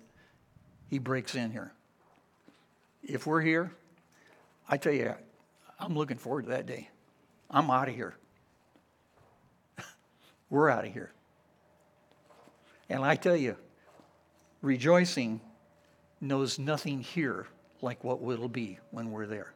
[0.89, 1.71] he breaks in here
[3.09, 3.71] if we're here,
[4.67, 5.15] I tell you,
[5.79, 6.89] I'm looking forward to that day.
[7.49, 8.15] I'm out of here.
[10.49, 11.11] we're out of here.
[12.89, 13.55] And I tell you,
[14.61, 15.39] rejoicing
[16.19, 17.47] knows nothing here
[17.81, 19.53] like what will be when we're there.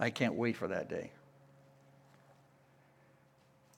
[0.00, 1.12] I can't wait for that day.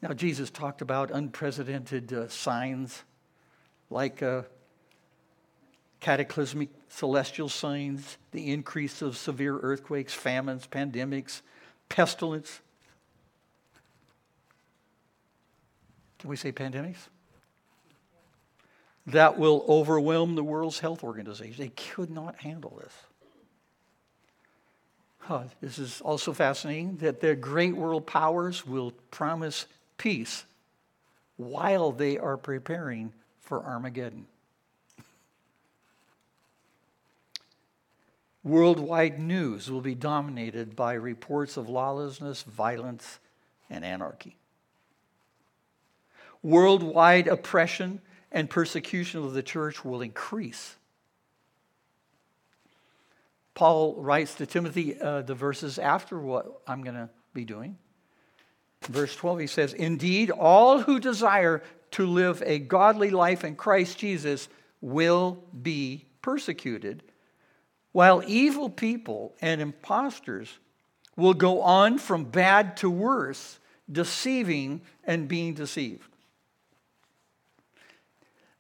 [0.02, 3.02] Now, Jesus talked about unprecedented uh, signs
[3.90, 4.42] like uh,
[6.06, 11.40] cataclysmic celestial signs, the increase of severe earthquakes, famines, pandemics,
[11.88, 12.60] pestilence.
[16.20, 17.08] Can we say pandemics?
[19.08, 21.56] That will overwhelm the World's Health Organization.
[21.58, 22.94] They could not handle this.
[25.28, 29.66] Uh, this is also fascinating that the great world powers will promise
[29.98, 30.44] peace
[31.36, 34.26] while they are preparing for Armageddon.
[38.46, 43.18] Worldwide news will be dominated by reports of lawlessness, violence,
[43.68, 44.36] and anarchy.
[46.44, 50.76] Worldwide oppression and persecution of the church will increase.
[53.54, 57.76] Paul writes to Timothy uh, the verses after what I'm going to be doing.
[58.82, 63.98] Verse 12, he says, Indeed, all who desire to live a godly life in Christ
[63.98, 64.48] Jesus
[64.80, 67.02] will be persecuted
[67.96, 70.50] while evil people and impostors
[71.16, 73.58] will go on from bad to worse,
[73.90, 76.06] deceiving and being deceived.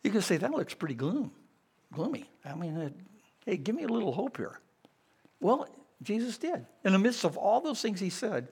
[0.02, 1.32] You can say, that looks pretty gloom,
[1.92, 2.30] gloomy.
[2.46, 2.94] I mean,
[3.44, 4.58] hey, give me a little hope here.
[5.38, 5.68] Well,
[6.02, 6.64] Jesus did.
[6.82, 8.48] In the midst of all those things he said,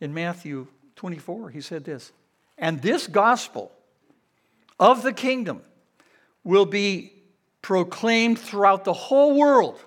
[0.00, 0.66] in Matthew
[0.96, 2.10] 24, he said this
[2.58, 3.70] And this gospel
[4.80, 5.62] of the kingdom
[6.42, 7.12] will be
[7.62, 9.78] proclaimed throughout the whole world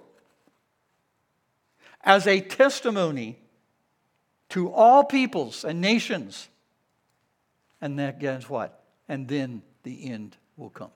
[2.03, 3.37] as a testimony
[4.49, 6.49] to all peoples and nations.
[7.79, 8.83] And that guess what?
[9.07, 10.91] And then the end will come.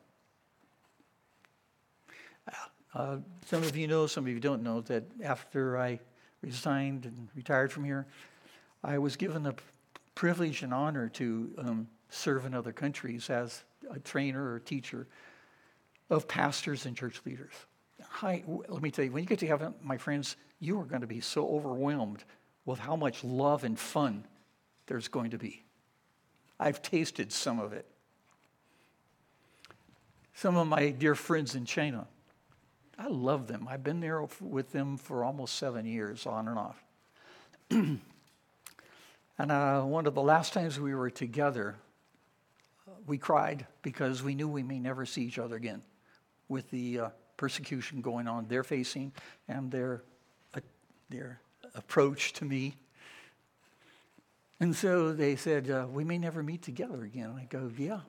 [2.95, 5.99] Uh, some of you know, some of you don't know, that after I
[6.41, 8.07] resigned and retired from here,
[8.83, 9.53] I was given the
[10.13, 15.07] privilege and honor to um, serve in other countries as a trainer or teacher
[16.09, 17.51] of pastors and church leaders.
[18.19, 21.01] Hi, let me tell you, when you get to heaven, my friends, you are going
[21.01, 22.23] to be so overwhelmed
[22.63, 24.23] with how much love and fun
[24.87, 25.65] there's going to be.
[26.57, 27.85] I've tasted some of it.
[30.33, 32.07] Some of my dear friends in China,
[32.97, 33.67] I love them.
[33.69, 36.81] I've been there with them for almost seven years, on and off.
[37.69, 37.99] and
[39.37, 41.75] uh, one of the last times we were together,
[43.07, 45.81] we cried because we knew we may never see each other again
[46.47, 49.11] with the uh, persecution going on they're facing
[49.47, 50.03] and their,
[50.53, 50.59] uh,
[51.09, 51.39] their
[51.75, 52.75] approach to me.
[54.59, 57.35] And so they said, uh, We may never meet together again.
[57.37, 57.99] I go, Yeah.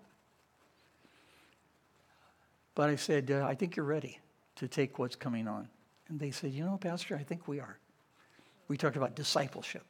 [2.75, 4.21] But I said, uh, I think you're ready
[4.57, 5.69] to take what's coming on.
[6.09, 7.79] And they said, You know, Pastor, I think we are.
[8.69, 9.85] We talked about discipleship,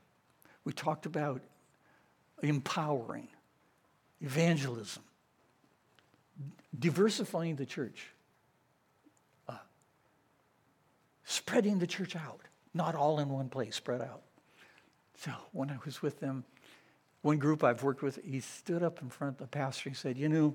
[0.65, 1.43] we talked about
[2.43, 3.29] empowering,
[4.21, 5.03] evangelism,
[6.79, 8.09] diversifying the church,
[9.49, 9.55] uh,
[11.27, 12.41] spreading the church out,
[12.73, 14.23] not all in one place, spread out.
[15.19, 16.45] So when I was with them,
[17.23, 20.17] one group I've worked with, he stood up in front of the pastor and said,
[20.17, 20.55] You know,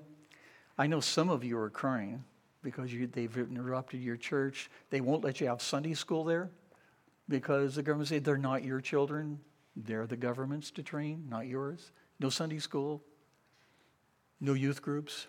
[0.78, 2.24] I know some of you are crying
[2.64, 4.70] because you, they've interrupted your church.
[4.90, 6.50] They won't let you have Sunday school there
[7.28, 9.40] because the government said they're not your children.
[9.76, 11.92] They're the government's to train, not yours.
[12.20, 13.02] No Sunday school,
[14.40, 15.28] no youth groups.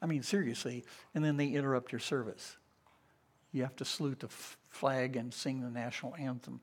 [0.00, 0.84] I mean, seriously.
[1.14, 2.56] And then they interrupt your service.
[3.52, 6.60] You have to salute the flag and sing the national anthem.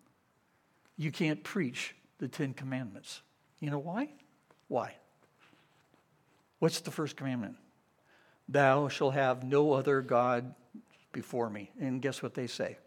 [0.97, 3.21] You can't preach the Ten Commandments.
[3.59, 4.09] You know why?
[4.67, 4.95] Why?
[6.59, 7.55] What's the first commandment?
[8.47, 10.53] Thou shalt have no other God
[11.11, 11.71] before me.
[11.79, 12.77] And guess what they say?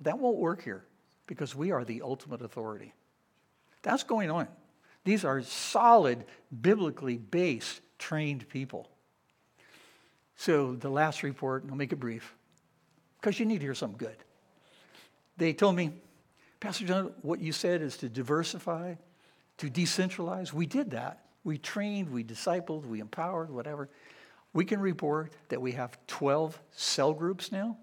[0.00, 0.84] That won't work here
[1.26, 2.94] because we are the ultimate authority.
[3.82, 4.48] That's going on.
[5.04, 6.24] These are solid,
[6.60, 8.90] biblically based, trained people.
[10.36, 12.34] So the last report, and I'll make it brief,
[13.26, 14.18] because you need to hear something good.
[15.36, 15.90] They told me,
[16.60, 18.94] Pastor John, what you said is to diversify,
[19.58, 20.52] to decentralize.
[20.52, 21.24] We did that.
[21.42, 23.88] We trained, we discipled, we empowered, whatever.
[24.52, 27.78] We can report that we have 12 cell groups now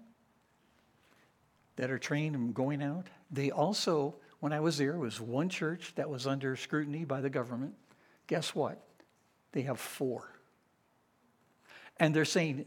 [1.76, 3.08] that are trained and going out.
[3.30, 7.28] They also, when I was there, was one church that was under scrutiny by the
[7.28, 7.74] government.
[8.28, 8.80] Guess what?
[9.52, 10.26] They have four.
[11.98, 12.64] And they're saying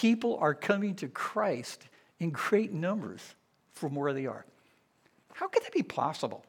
[0.00, 1.86] people are coming to Christ
[2.20, 3.20] in great numbers
[3.74, 4.46] from where they are.
[5.34, 6.42] How could that be possible?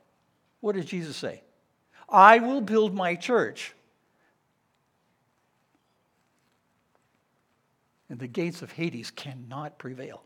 [0.62, 1.42] What does Jesus say?
[2.08, 3.74] I will build my church
[8.10, 10.24] and the gates of Hades cannot prevail.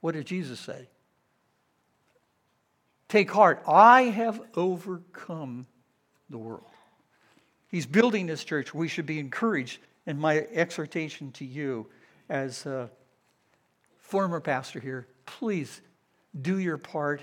[0.00, 0.88] What did Jesus say?
[3.08, 5.68] Take heart, I have overcome
[6.28, 6.64] the world.
[7.68, 8.74] He's building this church.
[8.74, 9.78] We should be encouraged.
[10.08, 11.86] And my exhortation to you,
[12.28, 12.90] as a
[13.98, 15.80] former pastor here, please
[16.40, 17.22] do your part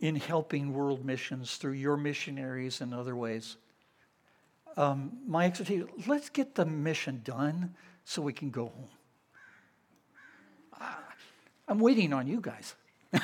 [0.00, 3.56] in helping world missions through your missionaries and other ways.
[4.76, 7.74] Um, my exhortation let's get the mission done
[8.04, 8.88] so we can go home.
[11.68, 12.74] I'm waiting on you guys.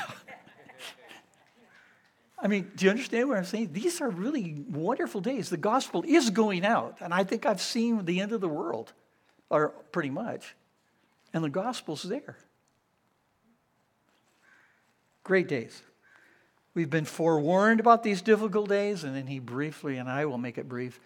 [2.40, 3.70] I mean, do you understand what I'm saying?
[3.72, 5.50] These are really wonderful days.
[5.50, 8.92] The gospel is going out, and I think I've seen the end of the world,
[9.50, 10.54] or pretty much,
[11.32, 12.36] and the gospel's there.
[15.24, 15.82] Great days.
[16.74, 20.58] We've been forewarned about these difficult days, and then he briefly, and I will make
[20.58, 21.00] it brief,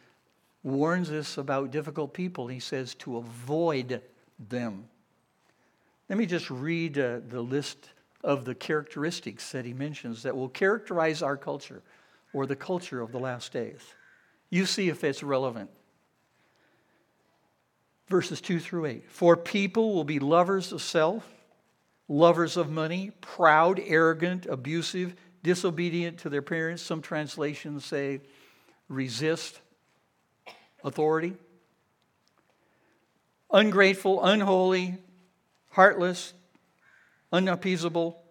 [0.62, 2.46] warns us about difficult people.
[2.46, 4.02] He says to avoid
[4.48, 4.84] them.
[6.08, 7.88] Let me just read uh, the list
[8.22, 11.82] of the characteristics that he mentions that will characterize our culture
[12.32, 13.80] or the culture of the last days.
[14.50, 15.70] You see if it's relevant.
[18.08, 19.10] Verses 2 through 8.
[19.10, 21.26] For people will be lovers of self,
[22.08, 26.82] lovers of money, proud, arrogant, abusive, disobedient to their parents.
[26.82, 28.20] Some translations say
[28.88, 29.60] resist
[30.84, 31.34] authority.
[33.50, 34.96] Ungrateful, unholy,
[35.70, 36.32] heartless,
[37.32, 38.22] unappeasable,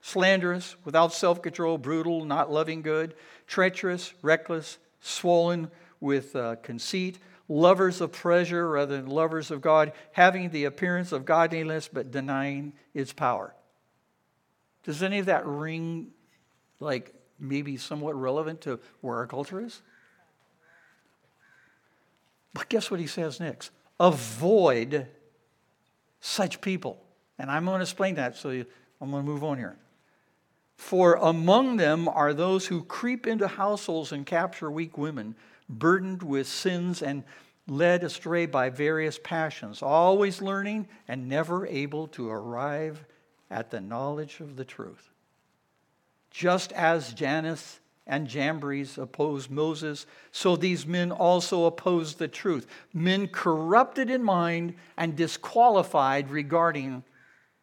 [0.00, 3.14] slanderous, without self control, brutal, not loving good,
[3.46, 7.18] treacherous, reckless, swollen with uh, conceit,
[7.52, 12.72] lovers of pleasure rather than lovers of God, having the appearance of godliness but denying
[12.94, 13.54] its power.
[14.84, 16.08] Does any of that ring
[16.80, 19.82] like maybe somewhat relevant to where our culture is?
[22.54, 23.70] But guess what he says next?
[24.00, 25.06] Avoid
[26.20, 27.02] such people.
[27.38, 29.76] And I'm going to explain that, so I'm going to move on here.
[30.76, 35.36] For among them are those who creep into households and capture weak women,
[35.78, 37.24] burdened with sins and
[37.66, 43.04] led astray by various passions, always learning and never able to arrive
[43.50, 45.10] at the knowledge of the truth.
[46.30, 52.66] Just as Jannes and Jambres opposed Moses, so these men also opposed the truth.
[52.92, 57.04] Men corrupted in mind and disqualified regarding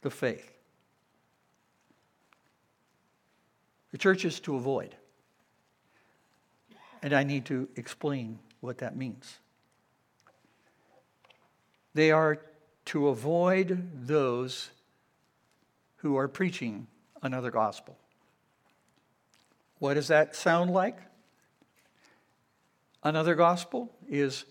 [0.02, 0.50] the faith.
[3.92, 4.96] The church is to avoid.
[7.02, 9.40] And I need to explain what that means.
[11.94, 12.40] They are
[12.86, 14.70] to avoid those
[15.98, 16.88] who are preaching
[17.22, 17.98] another gospel.
[19.80, 20.98] What does that sound like?
[23.04, 24.46] Another gospel is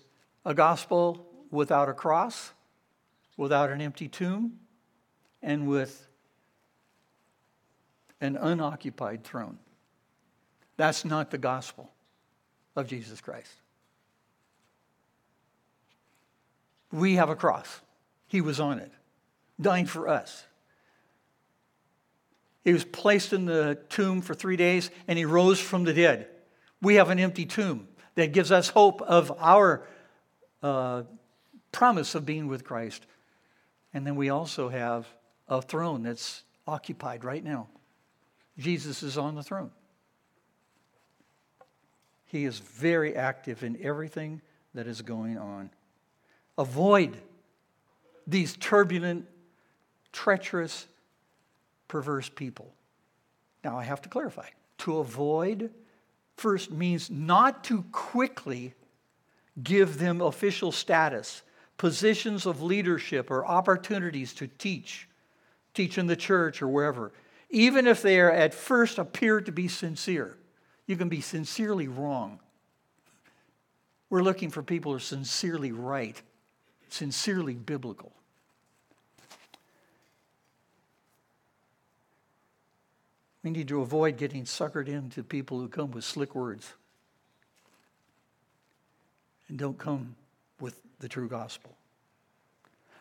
[0.45, 2.53] a gospel without a cross,
[3.37, 4.59] without an empty tomb,
[5.43, 6.09] and with
[8.21, 9.59] an unoccupied throne.
[10.77, 11.91] That's not the gospel
[12.79, 13.53] of Jesus Christ.
[16.93, 17.81] We have a cross.
[18.29, 18.93] He was on it,
[19.61, 20.45] dying for us.
[22.64, 26.29] He was placed in the tomb for three days and he rose from the dead.
[26.81, 29.87] We have an empty tomb that gives us hope of our
[30.62, 31.03] uh,
[31.72, 33.07] promise of being with Christ.
[33.93, 35.07] And then we also have
[35.49, 37.68] a throne that's occupied right now.
[38.59, 39.70] Jesus is on the throne.
[42.29, 44.41] He is very active in everything
[44.74, 45.70] that is going on.
[46.57, 47.16] Avoid
[48.26, 49.26] these turbulent,
[50.12, 50.87] treacherous,
[51.89, 52.72] perverse people.
[53.64, 54.49] Now, I have to clarify.
[54.79, 55.70] To avoid
[56.37, 58.74] first means not to quickly
[59.61, 61.43] give them official status,
[61.79, 65.09] positions of leadership, or opportunities to teach,
[65.74, 67.12] teach in the church or wherever
[67.51, 70.37] even if they are at first appear to be sincere.
[70.89, 72.41] You can be sincerely wrong.
[74.11, 76.20] We're looking for people who are sincerely right,
[76.89, 78.11] sincerely biblical.
[83.45, 86.72] We need to avoid getting suckered into people who come with slick words
[89.49, 90.16] and don't come
[90.59, 91.76] with the true gospel.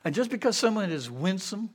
[0.04, 1.70] And just because someone is winsome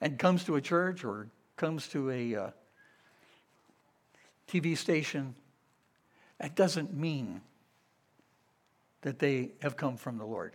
[0.00, 1.26] and comes to a church or
[1.56, 2.50] comes to a uh,
[4.50, 5.34] TV station,
[6.38, 7.40] that doesn't mean
[9.02, 10.54] that they have come from the Lord.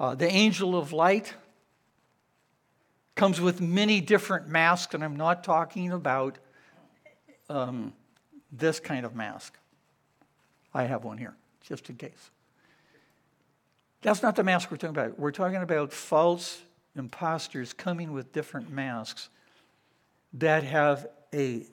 [0.00, 1.34] Uh, the angel of light
[3.14, 6.38] comes with many different masks, and I'm not talking about
[7.48, 7.92] um,
[8.52, 9.56] this kind of mask.
[10.72, 12.30] I have one here, just in case.
[14.02, 15.18] That's not the mask we're talking about.
[15.18, 16.60] We're talking about false
[16.94, 19.28] imposters coming with different masks
[20.34, 21.66] that have a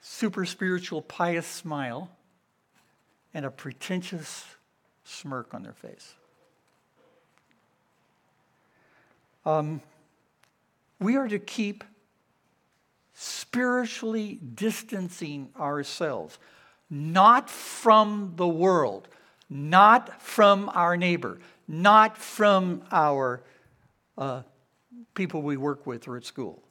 [0.00, 2.10] super spiritual, pious smile
[3.34, 4.44] and a pretentious
[5.04, 6.14] smirk on their face.
[9.44, 9.80] Um,
[10.98, 11.84] we are to keep
[13.14, 16.38] spiritually distancing ourselves,
[16.90, 19.08] not from the world,
[19.48, 21.38] not from our neighbor,
[21.68, 23.42] not from our
[24.18, 24.42] uh,
[25.14, 26.62] people we work with or at school.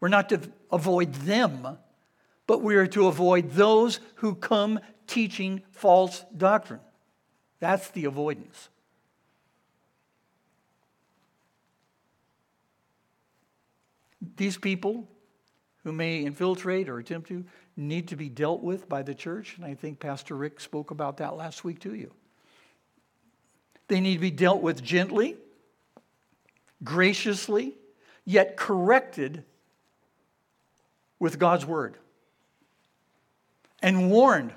[0.00, 0.40] We're not to
[0.70, 1.78] avoid them,
[2.46, 6.80] but we are to avoid those who come teaching false doctrine.
[7.60, 8.68] That's the avoidance.
[14.36, 15.08] These people
[15.84, 17.44] who may infiltrate or attempt to
[17.76, 21.18] need to be dealt with by the church, and I think Pastor Rick spoke about
[21.18, 22.12] that last week to you.
[23.88, 25.36] They need to be dealt with gently
[26.84, 27.74] graciously,
[28.24, 29.44] yet corrected
[31.18, 31.96] with God's word,
[33.82, 34.52] and warned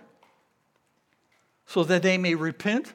[1.65, 2.93] so that they may repent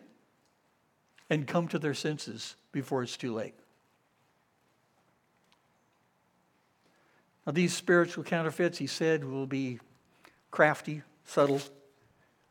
[1.30, 3.54] and come to their senses before it's too late.
[7.46, 9.78] Now, these spiritual counterfeits, he said, will be
[10.50, 11.60] crafty, subtle.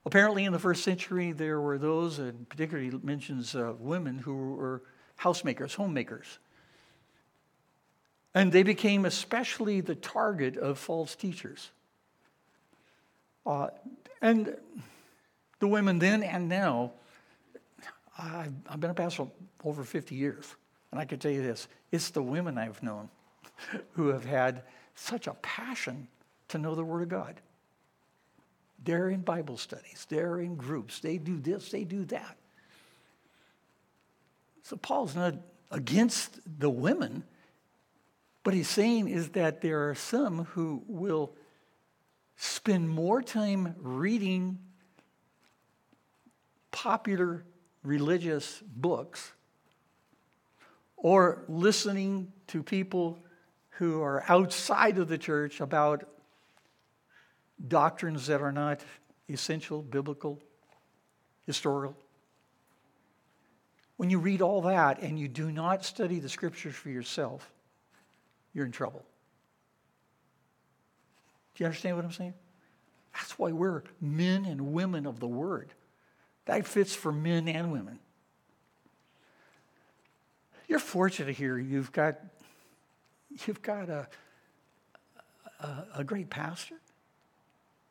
[0.06, 4.84] Apparently, in the first century, there were those, and particularly mentions uh, women who were
[5.20, 6.40] housemakers, homemakers.
[8.36, 11.70] And they became especially the target of false teachers.
[13.46, 13.68] Uh,
[14.22, 14.56] and
[15.60, 16.92] the women then and now,
[18.18, 19.28] I've, I've been a pastor
[19.64, 20.56] over 50 years,
[20.92, 23.10] and I can tell you this it's the women I've known
[23.94, 24.64] who have had
[24.96, 26.08] such a passion
[26.50, 27.40] to know the Word of God.
[28.84, 32.38] They're in Bible studies, they're in groups, they do this, they do that.
[34.64, 35.36] So Paul's not
[35.72, 37.24] against the women,
[38.44, 41.34] but he's saying is that there are some who will
[42.36, 44.60] spend more time reading
[46.72, 47.46] popular
[47.84, 49.32] religious books
[50.98, 53.18] or listening to people
[53.72, 56.08] who are outside of the church about
[57.68, 58.82] doctrines that are not
[59.30, 60.40] essential, biblical,
[61.46, 61.96] historical.
[63.98, 67.52] When you read all that and you do not study the scriptures for yourself,
[68.54, 69.04] you're in trouble.
[71.56, 72.34] Do you understand what I'm saying?
[73.14, 75.74] That's why we're men and women of the Word.
[76.46, 78.00] That fits for men and women.
[80.68, 81.58] You're fortunate here.
[81.58, 82.20] You've got,
[83.46, 84.08] you've got a,
[85.60, 86.76] a, a great pastor.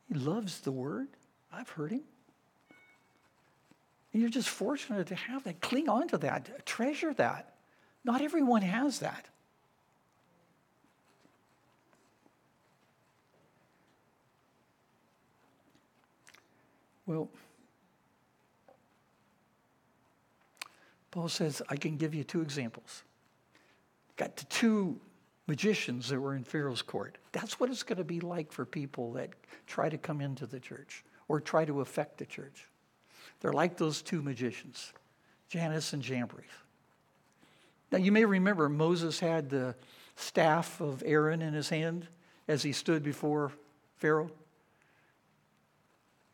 [0.09, 1.09] He loves the Word.
[1.53, 2.03] I've heard him.
[4.13, 5.61] You're just fortunate to have that.
[5.61, 6.67] Cling on to that.
[6.67, 7.55] Treasure that.
[8.05, 9.27] Not everyone has that.
[17.07, 17.29] Well,
[21.11, 23.03] Paul says, I can give you two examples.
[24.17, 24.99] Got the two
[25.47, 27.19] magicians that were in Pharaoh's court.
[27.33, 29.31] That's what it's going to be like for people that
[29.67, 32.69] try to come into the church or try to affect the church.
[33.41, 34.93] They're like those two magicians,
[35.49, 36.47] Jannes and Jambres.
[37.91, 39.75] Now, you may remember Moses had the
[40.17, 42.07] staff of Aaron in his hand
[42.49, 43.53] as he stood before
[43.97, 44.31] Pharaoh.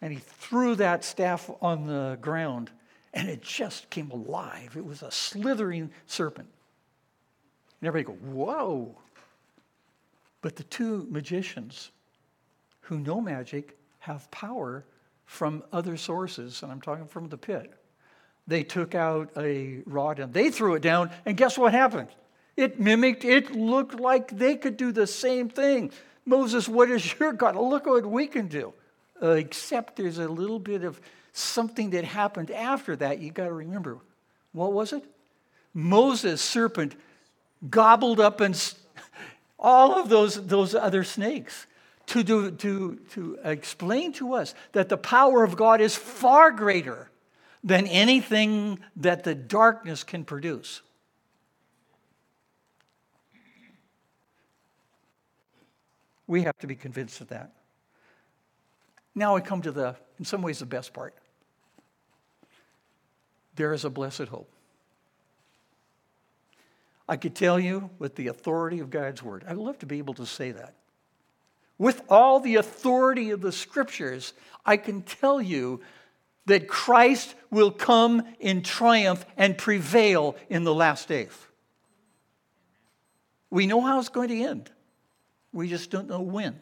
[0.00, 2.70] And he threw that staff on the ground,
[3.12, 4.76] and it just came alive.
[4.76, 6.48] It was a slithering serpent.
[7.80, 8.96] And everybody go, whoa.
[10.40, 11.90] But the two magicians
[12.82, 14.84] who know magic have power
[15.24, 17.72] from other sources, and I'm talking from the pit.
[18.46, 22.08] They took out a rod and they threw it down, and guess what happened?
[22.56, 25.92] It mimicked, it looked like they could do the same thing.
[26.24, 27.56] Moses, what is your God?
[27.56, 28.72] Look what we can do
[29.22, 31.00] uh, except there's a little bit of
[31.32, 33.20] something that happened after that.
[33.20, 33.98] You got to remember.
[34.52, 35.04] What was it?
[35.74, 36.96] Moses' serpent
[37.70, 38.74] gobbled up and
[39.58, 41.66] all of those, those other snakes
[42.06, 47.10] to, do, to, to explain to us that the power of God is far greater
[47.62, 50.80] than anything that the darkness can produce.
[56.26, 57.52] We have to be convinced of that.
[59.18, 61.12] Now I come to the, in some ways, the best part.
[63.56, 64.48] There is a blessed hope.
[67.08, 69.44] I could tell you with the authority of God's word.
[69.48, 70.74] I'd love to be able to say that.
[71.78, 75.80] With all the authority of the scriptures, I can tell you
[76.46, 81.32] that Christ will come in triumph and prevail in the last days.
[83.50, 84.70] We know how it's going to end,
[85.52, 86.60] we just don't know when.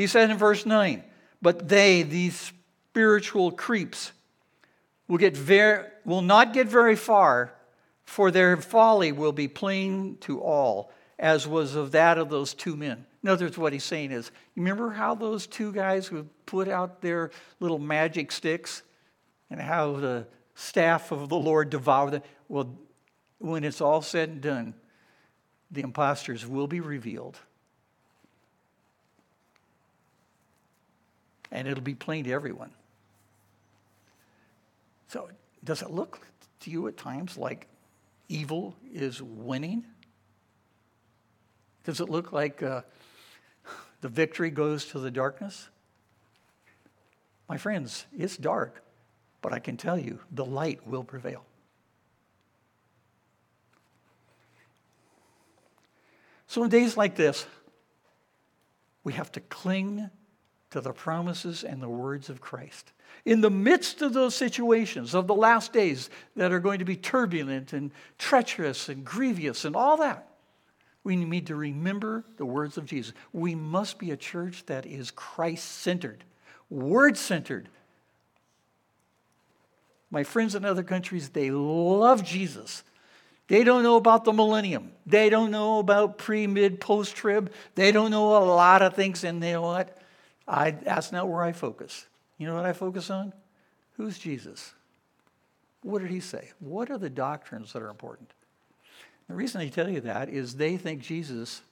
[0.00, 1.04] He said in verse 9,
[1.42, 2.54] but they, these
[2.88, 4.12] spiritual creeps,
[5.06, 7.52] will, get very, will not get very far,
[8.04, 12.76] for their folly will be plain to all, as was of that of those two
[12.76, 13.04] men.
[13.22, 16.66] In other words, what he's saying is, you remember how those two guys who put
[16.66, 17.30] out their
[17.60, 18.82] little magic sticks
[19.50, 22.22] and how the staff of the Lord devoured them?
[22.48, 22.74] Well,
[23.36, 24.74] when it's all said and done,
[25.70, 27.38] the impostors will be revealed
[31.50, 32.70] and it'll be plain to everyone.
[35.08, 35.28] So,
[35.64, 36.20] does it look
[36.60, 37.66] to you at times like
[38.28, 39.84] evil is winning?
[41.84, 42.82] Does it look like uh,
[44.00, 45.68] the victory goes to the darkness?
[47.48, 48.84] My friends, it's dark,
[49.42, 51.44] but I can tell you the light will prevail.
[56.46, 57.46] So, in days like this,
[59.02, 60.10] we have to cling
[60.70, 62.92] to the promises and the words of Christ.
[63.24, 66.96] In the midst of those situations of the last days that are going to be
[66.96, 70.26] turbulent and treacherous and grievous and all that,
[71.02, 73.12] we need to remember the words of Jesus.
[73.32, 76.24] We must be a church that is Christ centered,
[76.68, 77.68] word centered.
[80.10, 82.82] My friends in other countries, they love Jesus.
[83.48, 84.92] They don't know about the millennium.
[85.06, 87.52] They don't know about pre, mid, post trib.
[87.74, 89.24] They don't know a lot of things.
[89.24, 89.99] And they know what?
[90.50, 92.06] I, that's not where I focus.
[92.36, 93.32] You know what I focus on?
[93.96, 94.74] Who's Jesus?
[95.82, 96.50] What did he say?
[96.58, 98.32] What are the doctrines that are important?
[99.28, 101.62] The reason I tell you that is they think Jesus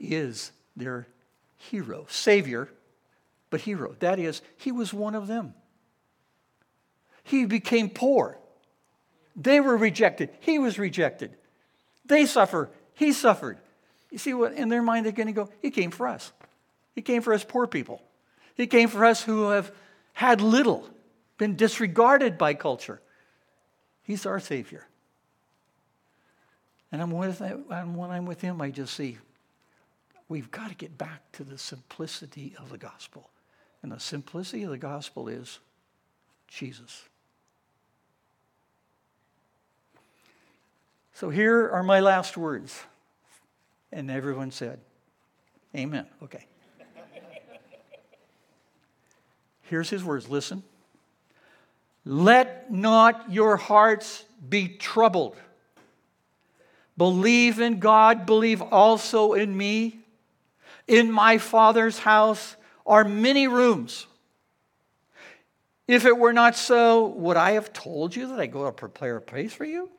[0.00, 1.06] is their
[1.58, 2.70] hero, savior,
[3.50, 3.94] but hero.
[4.00, 5.52] That is, he was one of them.
[7.22, 8.38] He became poor.
[9.36, 10.30] They were rejected.
[10.40, 11.36] He was rejected.
[12.06, 12.70] They suffer.
[12.94, 13.58] He suffered.
[14.10, 16.32] You see what in their mind they're going to go, He came for us.
[16.94, 18.00] He came for us poor people.
[18.54, 19.72] He came for us who have
[20.12, 20.88] had little,
[21.38, 23.00] been disregarded by culture.
[24.02, 24.86] He's our Savior.
[26.92, 29.18] And I'm with, when I'm with Him, I just see
[30.28, 33.30] we've got to get back to the simplicity of the gospel.
[33.82, 35.58] And the simplicity of the gospel is
[36.48, 37.08] Jesus.
[41.12, 42.80] So here are my last words.
[43.92, 44.80] And everyone said,
[45.76, 46.06] Amen.
[46.22, 46.46] Okay.
[49.64, 50.62] Here's his words listen.
[52.04, 55.36] Let not your hearts be troubled.
[56.96, 59.98] Believe in God, believe also in me.
[60.86, 62.56] In my Father's house
[62.86, 64.06] are many rooms.
[65.88, 69.16] If it were not so, would I have told you that I go to prepare
[69.16, 69.90] a place for you?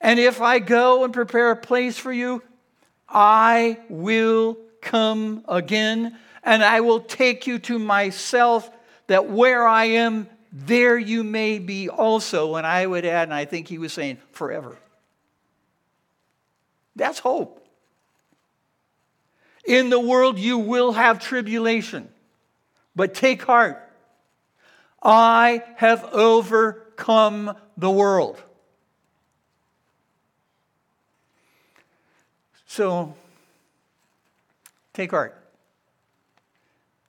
[0.00, 2.42] And if I go and prepare a place for you,
[3.08, 8.70] I will come again and I will take you to myself,
[9.06, 12.56] that where I am, there you may be also.
[12.56, 14.76] And I would add, and I think he was saying, forever.
[16.94, 17.66] That's hope.
[19.64, 22.08] In the world, you will have tribulation,
[22.94, 23.80] but take heart.
[25.02, 28.40] I have overcome the world.
[32.66, 33.14] So,
[34.94, 35.38] take heart.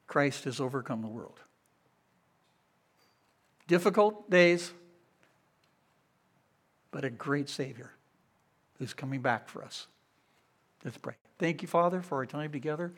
[0.08, 1.40] Christ has overcome the world.
[3.68, 4.72] Difficult days,
[6.92, 7.92] but a great Savior
[8.78, 9.88] who's coming back for us.
[10.84, 11.16] Let's pray.
[11.40, 12.94] Thank you, Father, for our time together,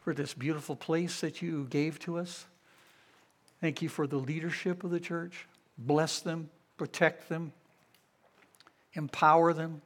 [0.00, 2.46] for this beautiful place that you gave to us.
[3.60, 5.46] Thank you for the leadership of the church.
[5.78, 7.52] Bless them, protect them,
[8.94, 9.82] empower them.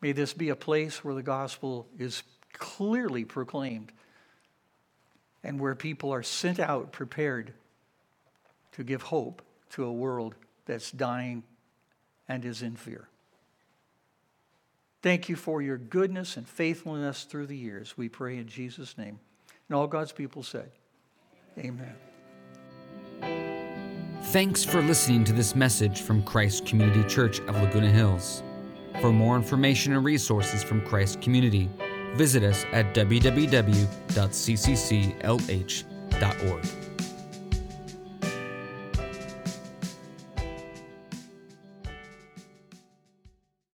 [0.00, 2.22] May this be a place where the gospel is
[2.60, 3.90] clearly proclaimed
[5.42, 7.52] and where people are sent out prepared
[8.72, 10.36] to give hope to a world
[10.66, 11.42] that's dying
[12.28, 13.08] and is in fear.
[15.02, 17.96] Thank you for your goodness and faithfulness through the years.
[17.96, 19.18] We pray in Jesus' name.
[19.68, 20.70] And all God's people said,
[21.58, 21.94] Amen.
[24.24, 28.42] Thanks for listening to this message from Christ Community Church of Laguna Hills.
[29.00, 31.70] For more information and resources from Christ Community,
[32.16, 33.50] visit us at www.ccclh.org.